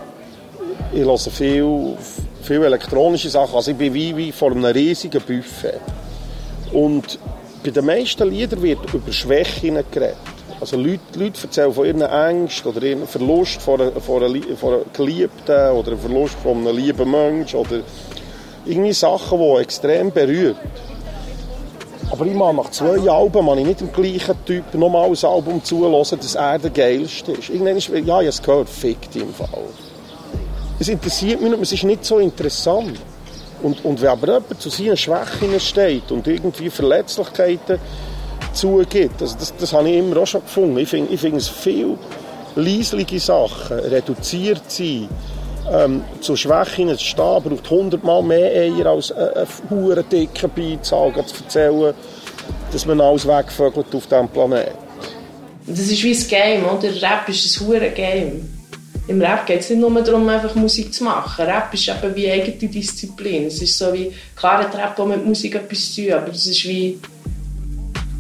ich 0.94 1.02
höre 1.02 1.18
viel, 1.18 1.98
viel 2.44 2.64
elektronische 2.64 3.30
Sachen, 3.30 3.56
also 3.56 3.72
ich 3.72 3.78
bin 3.78 3.94
wie, 3.94 4.16
wie 4.16 4.32
vor 4.32 4.52
einem 4.52 4.66
riesigen 4.66 5.22
Buffet. 5.22 5.82
Und 6.72 7.20
bei 7.62 7.72
den 7.72 7.86
meisten 7.86 8.30
Liedern 8.30 8.62
wird 8.62 8.94
über 8.94 9.12
Schwächen 9.12 9.84
geredet. 9.92 10.35
Also 10.60 10.78
Leute, 10.78 11.00
Leute 11.16 11.44
erzählen 11.44 11.74
von 11.74 11.86
ihren 11.86 12.02
Ängsten 12.02 12.72
oder 12.72 12.82
ihren 12.82 13.08
Verlust 13.08 13.62
von 13.62 13.82
einer, 13.82 13.92
von, 14.00 14.24
einer, 14.24 14.42
von 14.56 14.74
einer 14.74 14.84
Geliebten 14.94 15.72
oder 15.72 15.92
einem 15.92 16.00
Verlust 16.00 16.36
von 16.42 16.58
einem 16.58 16.76
lieben 16.76 17.12
Menschen 17.12 17.60
oder 17.60 17.82
irgendwie 18.66 18.94
Sachen, 18.94 19.38
die 19.40 19.62
extrem 19.62 20.12
berühren. 20.12 20.58
Aber 22.12 22.26
ich 22.26 22.34
mache 22.34 22.54
nach 22.54 22.72
zwei 22.72 23.10
Alben 23.10 23.46
man 23.46 23.58
ich 23.58 23.66
nicht 23.66 23.82
dem 23.82 23.92
gleichen 23.92 24.46
Typ 24.46 24.74
nochmal 24.76 25.10
ein 25.10 25.26
Album 25.26 25.64
zulassen, 25.64 26.20
dass 26.20 26.36
er 26.36 26.60
der 26.60 26.70
geilste 26.70 27.34
ist. 27.34 27.50
Irgendwann 27.50 27.78
ist, 27.78 27.90
ja, 27.90 28.00
ich 28.00 28.10
habe 28.10 28.26
es 28.26 28.42
gehört, 28.42 28.70
fickt 28.70 29.16
im 29.16 29.34
Fall. 29.34 29.64
Es 30.80 30.88
interessiert 30.88 31.42
mich 31.42 31.52
nicht, 31.52 31.64
es 31.64 31.74
ist 31.74 31.84
nicht 31.84 32.06
so 32.06 32.20
interessant. 32.20 33.00
Und, 33.64 33.84
und 33.84 34.02
wenn 34.02 34.10
aber 34.10 34.28
jemand 34.28 34.62
zu 34.62 34.70
seinen 34.70 34.96
Schwächen 34.96 35.60
steht 35.60 36.12
und 36.12 36.28
irgendwie 36.28 36.70
Verletzlichkeiten 36.70 37.80
zugibt, 38.56 39.22
also 39.22 39.36
das, 39.38 39.54
das 39.56 39.74
habe 39.74 39.90
ich 39.90 39.98
immer 39.98 40.18
auch 40.18 40.28
schon 40.28 40.42
gefunden. 40.42 40.78
Ich 40.78 40.90
finde 40.90 41.14
ich 41.14 41.20
find 41.20 41.38
es 41.38 41.48
viel 41.48 41.98
leisliche 42.56 43.20
Sachen, 43.20 43.80
reduziert 43.80 44.64
sein, 44.68 45.10
ähm, 45.72 46.04
zu 46.22 46.36
Schwächen 46.36 46.90
zu 46.98 47.04
stehen, 47.04 47.44
braucht 47.44 47.70
hundertmal 47.70 48.24
mehr 48.24 48.52
Eier 48.52 48.86
als 48.88 49.12
äh, 49.12 49.46
dicken 50.12 50.52
Beizahl 50.56 51.14
zu 51.26 51.44
erzählen, 51.44 51.94
dass 52.72 52.86
man 52.86 53.02
alles 53.02 53.28
wegvögelt 53.28 53.94
auf 53.94 54.08
diesem 54.08 54.30
Planeten. 54.30 54.78
Das 55.68 55.80
ist 55.80 56.04
wie 56.04 56.14
ein 56.14 56.28
Game, 56.28 56.66
oder? 56.66 56.90
Rap 57.02 57.28
ist 57.28 57.60
ein 57.60 57.68
hure 57.68 57.90
Game. 57.90 58.50
Im 59.08 59.22
Rap 59.22 59.46
geht 59.46 59.62
es 59.62 59.70
nicht 59.70 59.80
nur 59.80 60.02
darum, 60.02 60.28
einfach 60.30 60.54
Musik 60.56 60.94
zu 60.94 61.04
machen. 61.04 61.46
Rap 61.46 61.74
ist 61.74 61.88
eben 61.88 62.16
wie 62.16 62.30
eigene 62.30 62.70
Disziplin. 62.70 63.46
Es 63.48 63.62
ist 63.62 63.78
so 63.78 63.94
wie, 63.94 64.12
klar 64.36 64.60
hat 64.60 64.76
Rap 64.76 65.00
auch 65.00 65.06
mit 65.08 65.26
Musik 65.26 65.56
etwas 65.56 65.94
zu 65.94 66.04
tun, 66.04 66.14
aber 66.14 66.32
es 66.32 66.46
ist 66.46 66.68
wie, 66.68 67.00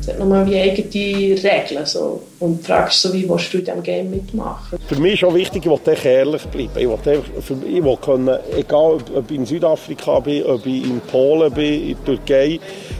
es 0.05 0.13
hat 0.13 0.19
nochmal 0.19 0.45
wie 0.45 0.57
eigene 0.57 0.87
Regeln. 0.87 1.85
So. 1.85 2.21
Und 2.39 2.67
ist 2.67 3.01
so, 3.01 3.11
wie 3.13 3.27
willst 3.27 3.53
du 3.53 3.57
in 3.57 3.65
diesem 3.65 3.83
Game 3.83 4.11
mitmachen? 4.11 4.77
Für 4.87 4.99
mich 4.99 5.13
ist 5.15 5.23
auch 5.23 5.33
wichtig, 5.33 5.65
ich 5.65 5.71
will 5.71 5.79
ehrlich 6.03 6.43
bleiben. 6.43 6.71
Ich 6.75 6.87
will, 6.87 7.23
ich 7.67 7.83
will 7.83 7.97
können, 7.97 8.37
egal 8.55 8.97
ob 9.15 9.31
ich 9.31 9.37
in 9.37 9.45
Südafrika 9.45 10.19
bin, 10.19 10.43
ob 10.43 10.65
ich 10.65 10.83
in 10.83 11.01
Polen 11.01 11.51
bin, 11.51 11.89
in 11.89 11.97
der 12.05 12.05
Türkei, 12.05 12.59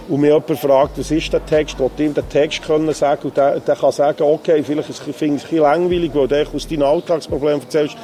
und 0.10 0.22
mir 0.22 0.34
jemand 0.34 0.60
fragt, 0.60 0.98
was 0.98 1.12
ist 1.12 1.32
der 1.32 1.46
Text, 1.46 1.80
will 1.80 1.90
ihm 2.00 2.14
den 2.14 2.28
Text 2.30 2.62
können 2.64 2.94
sagen 2.94 3.28
und 3.28 3.38
der, 3.38 3.60
der 3.60 3.76
kann 3.76 3.92
sagen, 3.92 4.24
okay, 4.24 4.64
vielleicht 4.64 4.94
finde 4.94 5.36
ich 5.36 5.42
es 5.42 5.52
ein 5.52 5.52
bisschen 5.52 5.58
langweilig, 5.60 6.12
weil 6.14 6.28
du 6.28 6.46
aus 6.54 6.68
deinen 6.68 6.84
Alltagsproblemen 6.84 7.62
erzählst, 7.62 7.98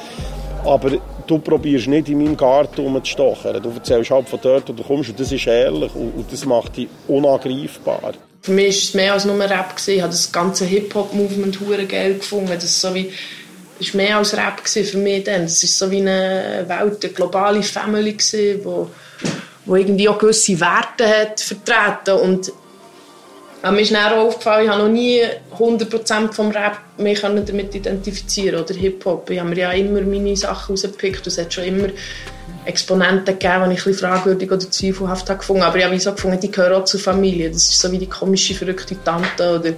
aber 0.64 0.90
du 1.26 1.38
probierst 1.38 1.88
nicht 1.88 2.08
in 2.08 2.18
meinem 2.18 2.36
Garten 2.36 2.80
rumzustochern. 2.80 3.62
Du 3.62 3.70
erzählst 3.70 4.10
halt 4.10 4.28
von 4.28 4.38
dort, 4.42 4.68
wo 4.68 4.72
du 4.72 4.82
kommst 4.82 5.10
und 5.10 5.20
das 5.20 5.30
ist 5.30 5.46
ehrlich 5.46 5.94
und, 5.94 6.12
und 6.16 6.32
das 6.32 6.44
macht 6.44 6.76
dich 6.76 6.88
unangreifbar. 7.06 8.14
Für 8.42 8.50
mich 8.50 8.76
war 8.76 8.88
es 8.88 8.94
mehr 8.94 9.12
als 9.12 9.24
nur 9.24 9.38
Rap. 9.38 9.76
Gewesen. 9.76 9.94
Ich 9.94 10.02
habe 10.02 10.12
das 10.12 10.32
ganze 10.32 10.64
Hip-Hop-Movement 10.64 11.60
hure 11.60 11.86
geil 11.86 12.14
gefunden. 12.14 12.52
Das 12.52 12.80
so 12.80 12.94
wie 12.94 13.12
das 13.78 13.94
war 13.94 14.02
mehr 14.02 14.16
als 14.18 14.36
Rap 14.36 14.60
für 14.66 14.98
mich 14.98 15.24
dann. 15.24 15.42
Das 15.42 15.62
war 15.62 15.68
so 15.68 15.90
wie 15.90 16.00
eine 16.00 16.64
Welt, 16.68 17.04
eine 17.04 17.12
globale 17.12 17.62
Family, 17.62 18.12
gewesen, 18.12 18.60
wo, 18.64 18.90
wo 19.64 19.76
irgendwie 19.76 20.08
auch 20.08 20.18
gewisse 20.18 20.60
Werte 20.60 21.06
hat 21.08 21.40
vertreten 21.40 22.14
und 22.20 22.52
mir 23.70 23.80
ist 23.80 23.92
dann 23.92 24.12
auch 24.12 24.26
aufgefallen, 24.26 24.64
ich 24.64 24.70
habe 24.70 24.82
noch 24.82 24.88
nie 24.88 25.22
100% 25.56 26.32
vom 26.32 26.50
Rap 26.50 26.78
mich 26.98 27.20
damit 27.20 27.74
identifizieren 27.74 28.60
oder 28.60 28.74
Hip-Hop. 28.74 29.30
Ich 29.30 29.38
habe 29.38 29.50
mir 29.50 29.56
ja 29.56 29.70
immer 29.72 30.00
meine 30.00 30.36
Sachen 30.36 30.72
rausgepickt. 30.72 31.24
Es 31.28 31.38
hat 31.38 31.54
schon 31.54 31.64
immer 31.64 31.88
Exponenten 32.64 33.38
gegeben, 33.38 33.70
die 33.70 33.76
ich 33.76 33.86
ein 33.86 33.94
fragwürdig 33.94 34.50
oder 34.50 34.70
zweifelhaft 34.70 35.28
habe 35.28 35.38
gefunden 35.38 35.62
Aber 35.62 35.76
ich 35.76 35.84
habe 35.84 35.98
so 35.98 36.12
gefunden, 36.12 36.38
die 36.40 36.50
gehören 36.50 36.74
auch 36.74 36.84
zur 36.84 37.00
Familie. 37.00 37.50
Das 37.50 37.62
ist 37.62 37.80
so 37.80 37.90
wie 37.90 37.98
die 37.98 38.08
komische, 38.08 38.54
verrückte 38.54 38.96
Tante 39.02 39.58
oder 39.58 39.72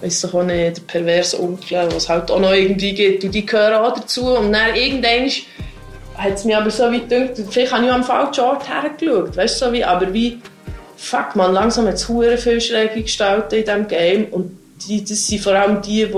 weiss 0.00 0.24
ich 0.24 0.34
auch 0.34 0.42
nicht, 0.42 0.76
der 0.76 0.82
perverse 0.82 1.40
Onkel, 1.40 1.88
was 1.92 2.08
halt 2.08 2.30
auch 2.30 2.40
noch 2.40 2.52
irgendwie 2.52 2.94
gibt. 2.94 3.24
Und 3.24 3.34
die 3.34 3.46
gehören 3.46 3.84
auch 3.84 3.94
dazu. 3.94 4.36
Und 4.36 4.52
dann 4.52 4.74
irgendwann 4.74 5.30
hat 6.16 6.34
es 6.34 6.44
mir 6.44 6.58
aber 6.58 6.70
so 6.70 6.90
wie 6.90 7.00
gedacht, 7.00 7.40
vielleicht 7.50 7.72
habe 7.72 7.84
ich 7.84 7.92
am 7.92 8.04
falschen 8.04 8.44
Ort 8.44 8.68
hergeschaut. 8.68 9.36
Weißt 9.36 9.60
du, 9.60 9.66
so 9.66 9.72
wie, 9.72 9.84
aber 9.84 10.12
wie, 10.12 10.40
fuck 10.96 11.36
man, 11.36 11.52
langsam 11.52 11.86
hat 11.86 11.94
es 11.94 12.08
hure 12.08 12.36
viel 12.36 12.60
Schräge 12.60 13.02
gestaltet 13.02 13.52
in 13.52 13.64
diesem 13.64 13.88
Game. 13.88 14.24
Und 14.26 14.58
die, 14.86 15.04
das 15.04 15.26
sind 15.26 15.40
vor 15.40 15.54
allem 15.54 15.80
die, 15.82 16.06
die, 16.06 16.10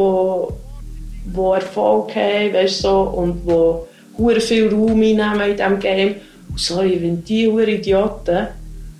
die 1.26 1.54
Erfolg 1.54 2.14
haben, 2.14 2.54
weißt 2.54 2.84
du, 2.84 2.88
so, 2.88 3.00
und 3.00 3.42
die 3.46 3.95
hure 4.18 4.40
viel 4.40 4.68
Raum 4.68 5.02
einnehmen 5.02 5.50
in 5.50 5.56
diesem 5.56 5.78
Game. 5.78 6.14
Und 6.48 6.60
sorry, 6.60 6.98
wenn 7.00 7.24
die 7.24 7.48
hure 7.48 7.70
Idioten 7.70 8.48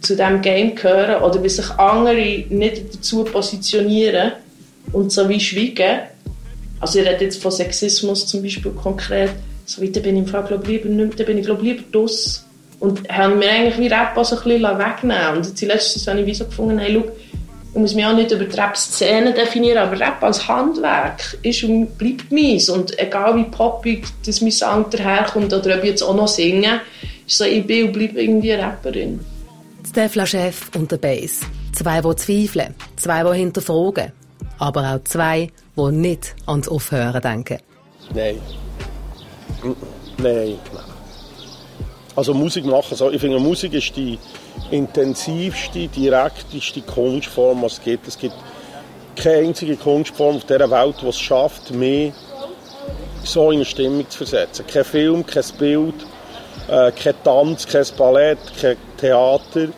zu 0.00 0.14
diesem 0.14 0.42
Game 0.42 0.74
gehören 0.74 1.22
oder 1.22 1.42
wie 1.42 1.48
sich 1.48 1.70
andere 1.70 2.44
nicht 2.48 2.94
dazu 2.94 3.24
positionieren 3.24 4.32
und 4.92 5.12
so 5.12 5.28
wie 5.28 5.40
schweigen, 5.40 6.00
also 6.80 6.98
ich 6.98 7.06
rede 7.06 7.24
jetzt 7.24 7.42
von 7.42 7.50
Sexismus 7.50 8.26
zum 8.26 8.42
Beispiel 8.42 8.72
konkret, 8.72 9.30
so 9.64 9.84
da 9.84 10.00
bin 10.00 10.16
ich 10.16 10.22
im 10.22 10.28
Fall, 10.28 10.44
glaub, 10.44 10.66
lieber 10.66 10.88
nicht, 10.88 11.24
bin 11.24 11.38
ich 11.38 11.46
lieber 11.46 11.82
draus. 11.90 12.44
Und 12.78 13.08
haben 13.08 13.38
mir 13.38 13.50
eigentlich 13.50 13.78
wie 13.78 13.86
Rap 13.86 14.14
so 14.22 14.36
ein 14.36 14.42
bisschen 14.42 14.78
wegnehmen 14.78 15.36
Und 15.36 15.46
jetzt 15.46 15.62
letztens 15.62 16.06
habe 16.06 16.20
ich 16.20 16.38
so 16.38 16.44
gefunden, 16.44 16.78
hey, 16.78 16.92
schau, 16.94 17.10
ich 17.76 17.80
muss 17.80 17.94
mich 17.94 18.06
auch 18.06 18.14
nicht 18.14 18.30
über 18.30 18.46
die 18.46 18.58
Rap-Szene 18.58 19.34
definieren, 19.34 19.76
aber 19.76 20.00
Rap 20.00 20.22
als 20.22 20.48
Handwerk 20.48 21.36
ist 21.42 21.62
und 21.62 21.98
bleibt 21.98 22.32
meins. 22.32 22.70
Und 22.70 22.98
egal 22.98 23.36
wie 23.36 23.44
poppig 23.44 24.06
das 24.24 24.40
mein 24.40 24.50
Sound 24.50 24.94
daherkommt 24.94 25.52
oder 25.52 25.76
ob 25.76 25.84
ich 25.84 25.90
jetzt 25.90 26.02
auch 26.02 26.16
noch 26.16 26.26
singe, 26.26 26.80
ist 27.26 27.36
so, 27.36 27.44
ich 27.44 27.66
bin 27.66 27.88
und 27.88 27.92
bleibe 27.92 28.22
irgendwie 28.22 28.52
Rapperin. 28.52 29.20
Stefla 29.86 30.24
Chef 30.24 30.70
und 30.74 30.90
der 30.90 30.96
Bass. 30.96 31.40
Zwei, 31.74 32.00
die 32.00 32.16
zweifeln, 32.16 32.74
zwei, 32.96 33.22
die 33.22 33.38
hinterfragen, 33.40 34.12
aber 34.58 34.94
auch 34.94 35.04
zwei, 35.04 35.50
die 35.76 35.92
nicht 35.92 36.34
ans 36.46 36.68
Aufhören 36.68 37.20
denken. 37.20 37.58
Nein. 38.14 38.38
Nein. 40.16 40.54
Also 42.16 42.32
Musik 42.32 42.64
machen, 42.64 42.96
ich 43.12 43.20
finde 43.20 43.38
Musik 43.38 43.74
ist 43.74 43.94
die 43.94 44.18
intensivste, 44.70 45.86
direkteste 45.86 46.80
Kunstform, 46.80 47.60
die 47.60 47.66
es 47.66 47.82
gibt. 47.82 48.08
Es 48.08 48.18
gibt 48.18 48.34
keine 49.14 49.48
einzige 49.48 49.76
Kunstform 49.76 50.36
auf 50.36 50.44
dieser 50.44 50.70
Welt, 50.70 50.94
die 51.02 51.08
es 51.08 51.18
schafft, 51.20 51.70
mich 51.72 52.14
so 53.22 53.50
in 53.50 53.58
eine 53.58 53.64
Stimmung 53.66 54.08
zu 54.08 54.18
versetzen. 54.18 54.66
Kein 54.66 54.84
Film, 54.84 55.26
kein 55.26 55.44
Bild, 55.58 55.94
äh, 56.68 56.90
kein 56.92 57.14
Tanz, 57.22 57.66
kein 57.66 57.84
Ballett, 57.98 58.38
kein 58.58 58.78
Theater. 58.98 59.68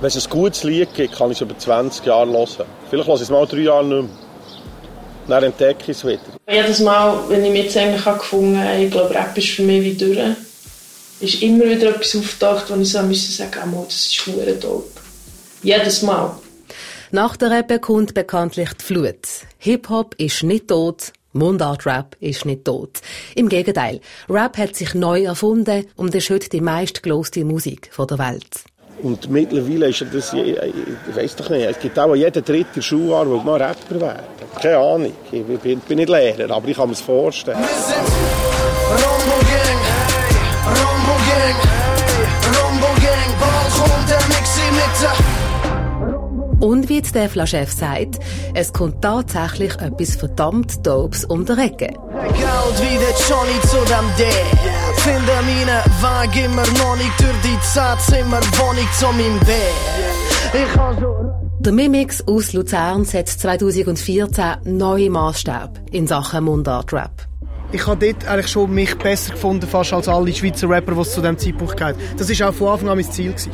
Wenn 0.00 0.06
es 0.06 0.26
ein 0.26 0.30
gutes 0.30 0.64
Lied 0.64 0.92
gibt, 0.94 1.16
kann 1.16 1.30
ich 1.30 1.38
es 1.38 1.40
über 1.40 1.56
20 1.56 2.04
Jahre 2.04 2.30
hören. 2.30 2.66
Vielleicht 2.90 3.08
höre 3.08 3.14
ich 3.14 3.22
es 3.22 3.30
mal 3.30 3.46
drei 3.46 3.60
Jahre 3.60 3.84
nicht 3.84 4.02
mehr. 4.02 4.10
Dann 5.28 5.44
entdecke 5.44 5.82
ich 5.82 5.88
es 5.96 6.06
wieder. 6.06 6.20
Jedes 6.50 6.80
Mal, 6.80 7.18
wenn 7.28 7.44
ich 7.44 7.52
mich 7.52 7.64
jetzt 7.64 7.76
eigentlich 7.76 8.04
gefunden 8.04 8.62
habe, 8.62 8.82
ich 8.82 8.90
glaube, 8.90 9.14
Rap 9.14 9.36
ist 9.36 9.48
für 9.48 9.62
mich 9.62 9.82
wie 9.82 9.94
durch, 9.94 10.18
ist 11.20 11.42
immer 11.42 11.64
wieder 11.64 11.90
etwas 11.90 12.16
aufgetaucht, 12.16 12.64
wo 12.68 12.80
ich 12.80 12.90
so 12.90 13.02
müssen 13.02 13.32
sagen 13.32 13.70
musste, 13.70 13.86
das 13.88 14.00
ist 14.00 14.14
schwer 14.14 14.54
dope. 14.54 15.00
Jedes 15.62 16.02
Mal. 16.02 16.36
Nach 17.10 17.36
der 17.36 17.50
Rap 17.50 17.80
kommt 17.80 18.14
bekanntlich 18.14 18.70
die 18.74 18.84
Flut. 18.84 19.26
Hip-Hop 19.58 20.14
ist 20.18 20.42
nicht 20.42 20.68
tot, 20.68 21.12
Mundart-Rap 21.32 22.16
ist 22.20 22.44
nicht 22.44 22.64
tot. 22.64 23.00
Im 23.34 23.48
Gegenteil, 23.48 24.00
Rap 24.28 24.58
hat 24.58 24.76
sich 24.76 24.94
neu 24.94 25.24
erfunden 25.24 25.86
und 25.96 26.14
ist 26.14 26.30
heute 26.30 26.50
die 26.50 26.60
meistgeloste 26.60 27.44
Musik 27.44 27.90
der 27.96 28.18
Welt. 28.18 28.64
Und 29.02 29.30
mittlerweile 29.30 29.88
ist 29.88 30.04
das, 30.12 30.32
ich, 30.32 30.56
weiß 31.14 31.36
doch 31.36 31.50
nicht, 31.50 31.64
es 31.64 31.78
gibt 31.78 31.98
auch 31.98 32.14
jeden 32.14 32.44
dritten 32.44 32.82
Schuljahr, 32.82 33.24
der 33.24 33.42
mal 33.42 33.62
Rapper 33.62 34.00
werden. 34.00 34.24
Keine 34.60 34.78
Ahnung, 34.78 35.12
ich 35.30 35.44
bin, 35.44 35.78
bin 35.80 35.98
nicht 35.98 36.08
Lehrer, 36.08 36.50
aber 36.50 36.68
ich 36.68 36.76
kann 36.76 36.88
mir 36.88 36.94
das 36.94 37.02
vorstellen. 37.02 37.58
Wir 37.58 37.68
sind 37.68 39.04
Rombo 39.04 39.38
Gang, 39.46 39.97
der 47.02 47.28
Flaschef 47.28 47.70
sagt, 47.70 48.18
es 48.54 48.72
kommt 48.72 49.02
tatsächlich 49.02 49.74
etwas 49.80 50.16
verdammt 50.16 50.86
Dopes 50.86 51.24
um 51.24 51.44
die 51.44 51.52
Ecke. 51.52 51.88
Geld 51.88 52.76
wie 52.80 52.98
der 52.98 53.14
Johnny 53.28 53.60
zu 53.62 53.78
dem 53.86 54.06
D. 54.18 54.24
Finde 54.96 55.32
meine 55.42 55.82
Weg 56.02 56.44
immer 56.44 56.66
noch 56.78 56.96
nicht 56.96 57.20
durch 57.20 57.40
die 57.42 57.60
Zeitzimmer, 57.60 58.40
Wohnung 58.58 58.88
zu 58.98 59.06
meinem 59.06 59.38
Bett. 59.40 59.74
Ich 60.52 60.74
kann 60.74 60.98
so 61.00 61.18
der 61.60 61.72
Mimix 61.72 62.26
aus 62.26 62.52
Luzern 62.52 63.04
setzt 63.04 63.40
2014 63.40 64.58
neue 64.64 65.10
Maßstab 65.10 65.80
in 65.90 66.06
Sachen 66.06 66.44
Mundart-Rap. 66.44 67.26
Ich 67.72 67.84
habe 67.84 68.06
dort 68.06 68.28
eigentlich 68.28 68.46
schon 68.48 68.72
mich 68.72 68.96
besser 68.96 69.32
gefunden 69.32 69.66
fast 69.66 69.92
als 69.92 70.08
alle 70.08 70.32
Schweizer 70.32 70.70
Rapper, 70.70 70.92
die 70.94 71.00
es 71.00 71.12
zu 71.12 71.20
diesem 71.20 71.36
Zeitpunkt 71.36 71.76
gab. 71.76 71.96
Das 72.16 72.30
war 72.40 72.48
auch 72.48 72.54
von 72.54 72.68
Anfang 72.68 72.88
an 72.90 72.96
mein 72.96 73.10
Ziel. 73.10 73.32
Gewesen. 73.32 73.50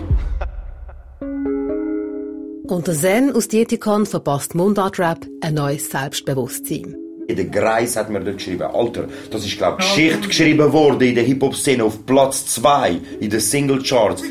Und 2.66 2.86
der 2.86 2.94
Zen 2.94 3.30
aus 3.30 3.48
Dietikon 3.48 4.06
verpasst 4.06 4.54
Mundart-Rap 4.54 5.26
ein 5.42 5.52
neues 5.52 5.90
Selbstbewusstsein. 5.90 6.96
In 7.28 7.36
der 7.36 7.44
Greis 7.44 7.94
hat 7.94 8.08
man 8.08 8.24
dort 8.24 8.38
geschrieben, 8.38 8.62
Alter, 8.62 9.06
das 9.30 9.44
ist, 9.44 9.58
glaube 9.58 9.82
ich, 9.82 9.86
Geschichte 9.86 10.28
geschrieben 10.28 10.72
worden 10.72 11.02
in 11.02 11.14
der 11.14 11.24
Hip-Hop-Szene 11.24 11.84
auf 11.84 12.06
Platz 12.06 12.46
2 12.54 13.00
in 13.20 13.28
den 13.28 13.40
Single-Charts. 13.40 14.22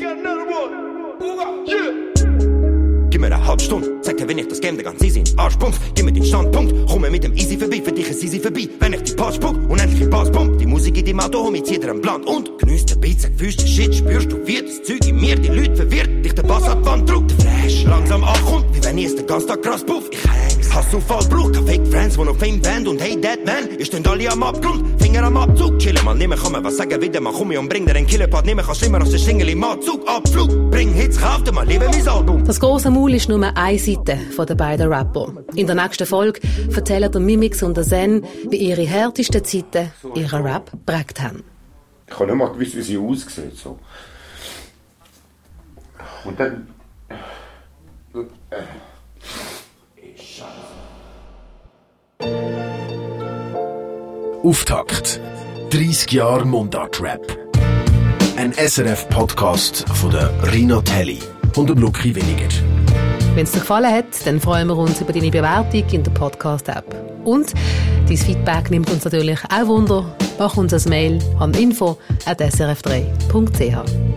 Gib 3.10 3.20
mir 3.20 3.26
eine 3.26 3.46
halbe 3.46 3.62
Stunde, 3.62 4.00
zeig 4.02 4.16
dir, 4.16 4.28
wenn 4.28 4.38
ich 4.38 4.48
das 4.48 4.60
Game 4.60 4.74
der 4.74 4.84
ganz 4.84 5.00
easy 5.00 5.20
in 5.20 5.38
Arschpump. 5.38 5.76
Gib 5.94 6.04
mir 6.04 6.12
den 6.12 6.24
Standpunkt, 6.24 6.90
komme 6.90 7.10
mit 7.10 7.22
dem 7.22 7.34
Easy 7.34 7.56
vorbei, 7.56 7.80
für 7.84 7.92
dich 7.92 8.10
ist 8.10 8.24
easy 8.24 8.40
vorbei. 8.40 8.68
Wenn 8.80 8.94
ich 8.94 9.02
die 9.02 9.12
Pass 9.12 9.36
spuck, 9.36 9.54
unendlich 9.68 10.00
im 10.00 10.10
Pass 10.10 10.32
pump. 10.32 10.58
Die 10.58 10.66
Musik 10.66 10.98
in 10.98 11.04
dem 11.04 11.20
Auto, 11.20 11.52
dir 11.52 11.90
einen 11.90 12.00
Blunt 12.00 12.26
und 12.26 12.58
genießt 12.58 12.90
den 12.90 13.00
Beat, 13.00 13.20
sag 13.20 13.30
Füße, 13.36 13.64
Shit, 13.64 13.94
spürst 13.94 14.32
du, 14.32 14.44
wie 14.44 14.60
das 14.60 14.82
Zeug 14.82 15.06
in 15.06 15.20
mir 15.20 15.36
die 15.36 15.50
Leute 15.50 15.76
verwirrt. 15.76 16.24
Dich 16.24 16.34
der 16.34 16.42
Bass 16.42 16.64
ab, 16.64 16.84
Wand 16.84 17.08
druckt, 17.08 17.32
Flash 17.74 17.84
langsam 17.84 18.24
ankommt, 18.24 18.66
wie 18.72 18.84
wenn 18.84 18.98
ich 18.98 19.06
es 19.06 19.16
den 19.16 19.26
ganzen 19.26 19.48
Tag 19.48 19.62
krass 19.62 19.84
puff. 19.84 20.08
Ich 20.10 20.24
häng's, 20.24 20.72
Hass 20.72 20.92
und 20.94 21.02
Fall, 21.02 21.24
Bruch, 21.24 21.52
kein 21.52 21.66
Fake 21.66 21.86
Friends, 21.88 22.18
wo 22.18 22.24
noch 22.24 22.36
Fame 22.36 22.60
Band 22.60 22.88
und 22.88 23.00
Hey 23.00 23.20
Dead 23.20 23.44
Man. 23.44 23.78
Ihr 23.78 23.84
steht 23.84 24.06
alle 24.06 24.30
am 24.30 24.42
Abgrund, 24.42 25.00
Finger 25.00 25.24
am 25.24 25.36
Abzug, 25.36 25.78
chillen 25.78 26.04
mal, 26.04 26.14
nimmer 26.14 26.36
kann 26.36 26.52
man 26.52 26.64
was 26.64 26.76
sagen, 26.76 27.00
wieder 27.00 27.20
mal 27.20 27.32
komm 27.32 27.52
ich 27.52 27.58
und 27.58 27.68
bring 27.68 27.86
dir 27.86 27.94
einen 27.94 28.06
Killerpart, 28.06 28.46
nimmer 28.46 28.62
kann 28.62 28.74
schlimmer 28.74 29.00
als 29.00 29.10
der 29.10 29.18
Schlingel 29.18 29.48
im 29.48 29.64
Anzug, 29.64 30.06
Abflug, 30.08 30.70
bring 30.70 30.92
Hits, 30.92 31.20
kauf 31.20 31.42
dir 31.42 31.52
mal, 31.52 31.66
liebe 31.66 31.88
mein 31.88 32.08
Album. 32.08 32.44
Das 32.44 32.60
große 32.60 32.90
Maul 32.90 33.14
ist 33.14 33.28
nur 33.28 33.42
eine 33.42 33.78
Seite 33.78 34.18
von 34.34 34.46
den 34.46 34.56
beiden 34.56 34.92
Rapper. 34.92 35.32
In 35.54 35.66
der 35.66 35.76
nächsten 35.76 36.06
Folge 36.06 36.40
erzählen 36.74 37.10
der 37.10 37.20
Mimix 37.20 37.62
und 37.62 37.76
der 37.76 37.84
Zen, 37.84 38.24
wie 38.50 38.56
ihre 38.56 38.82
härtesten 38.82 39.44
Zeiten 39.44 39.90
ihren 40.14 40.42
Rap 40.42 40.70
prägt 40.86 41.20
haben. 41.20 41.42
Ich 42.06 42.14
habe 42.14 42.26
nicht 42.26 42.36
mal 42.36 42.52
gewusst, 42.52 42.76
wie 42.76 42.82
sie 42.82 42.98
aussieht. 42.98 43.56
So. 43.56 43.78
Und 46.24 46.38
dann... 46.38 46.73
Auftakt. 54.44 55.20
30 55.70 56.12
Jahre 56.12 56.44
Mundart-Rap. 56.44 57.36
Ein 58.36 58.52
SRF-Podcast 58.52 59.88
von 59.88 60.12
der 60.12 60.30
Rino 60.52 60.80
Telly 60.82 61.18
und 61.56 61.70
dem 61.70 61.78
Lucky 61.78 62.14
Winiger. 62.14 62.46
Wenn 63.34 63.44
es 63.44 63.52
dir 63.52 63.60
gefallen 63.60 63.90
hat, 63.92 64.26
dann 64.26 64.38
freuen 64.38 64.68
wir 64.68 64.76
uns 64.76 65.00
über 65.00 65.12
deine 65.12 65.32
Bewertung 65.32 65.84
in 65.90 66.04
der 66.04 66.12
Podcast-App. 66.12 66.84
Und 67.24 67.52
dein 68.06 68.16
Feedback 68.16 68.70
nimmt 68.70 68.88
uns 68.90 69.04
natürlich 69.04 69.40
auch 69.52 69.66
Wunder. 69.66 70.14
Mach 70.38 70.56
uns 70.56 70.72
ein 70.72 70.88
Mail 70.88 71.18
an 71.40 71.52
info.srf3.ch. 71.54 74.13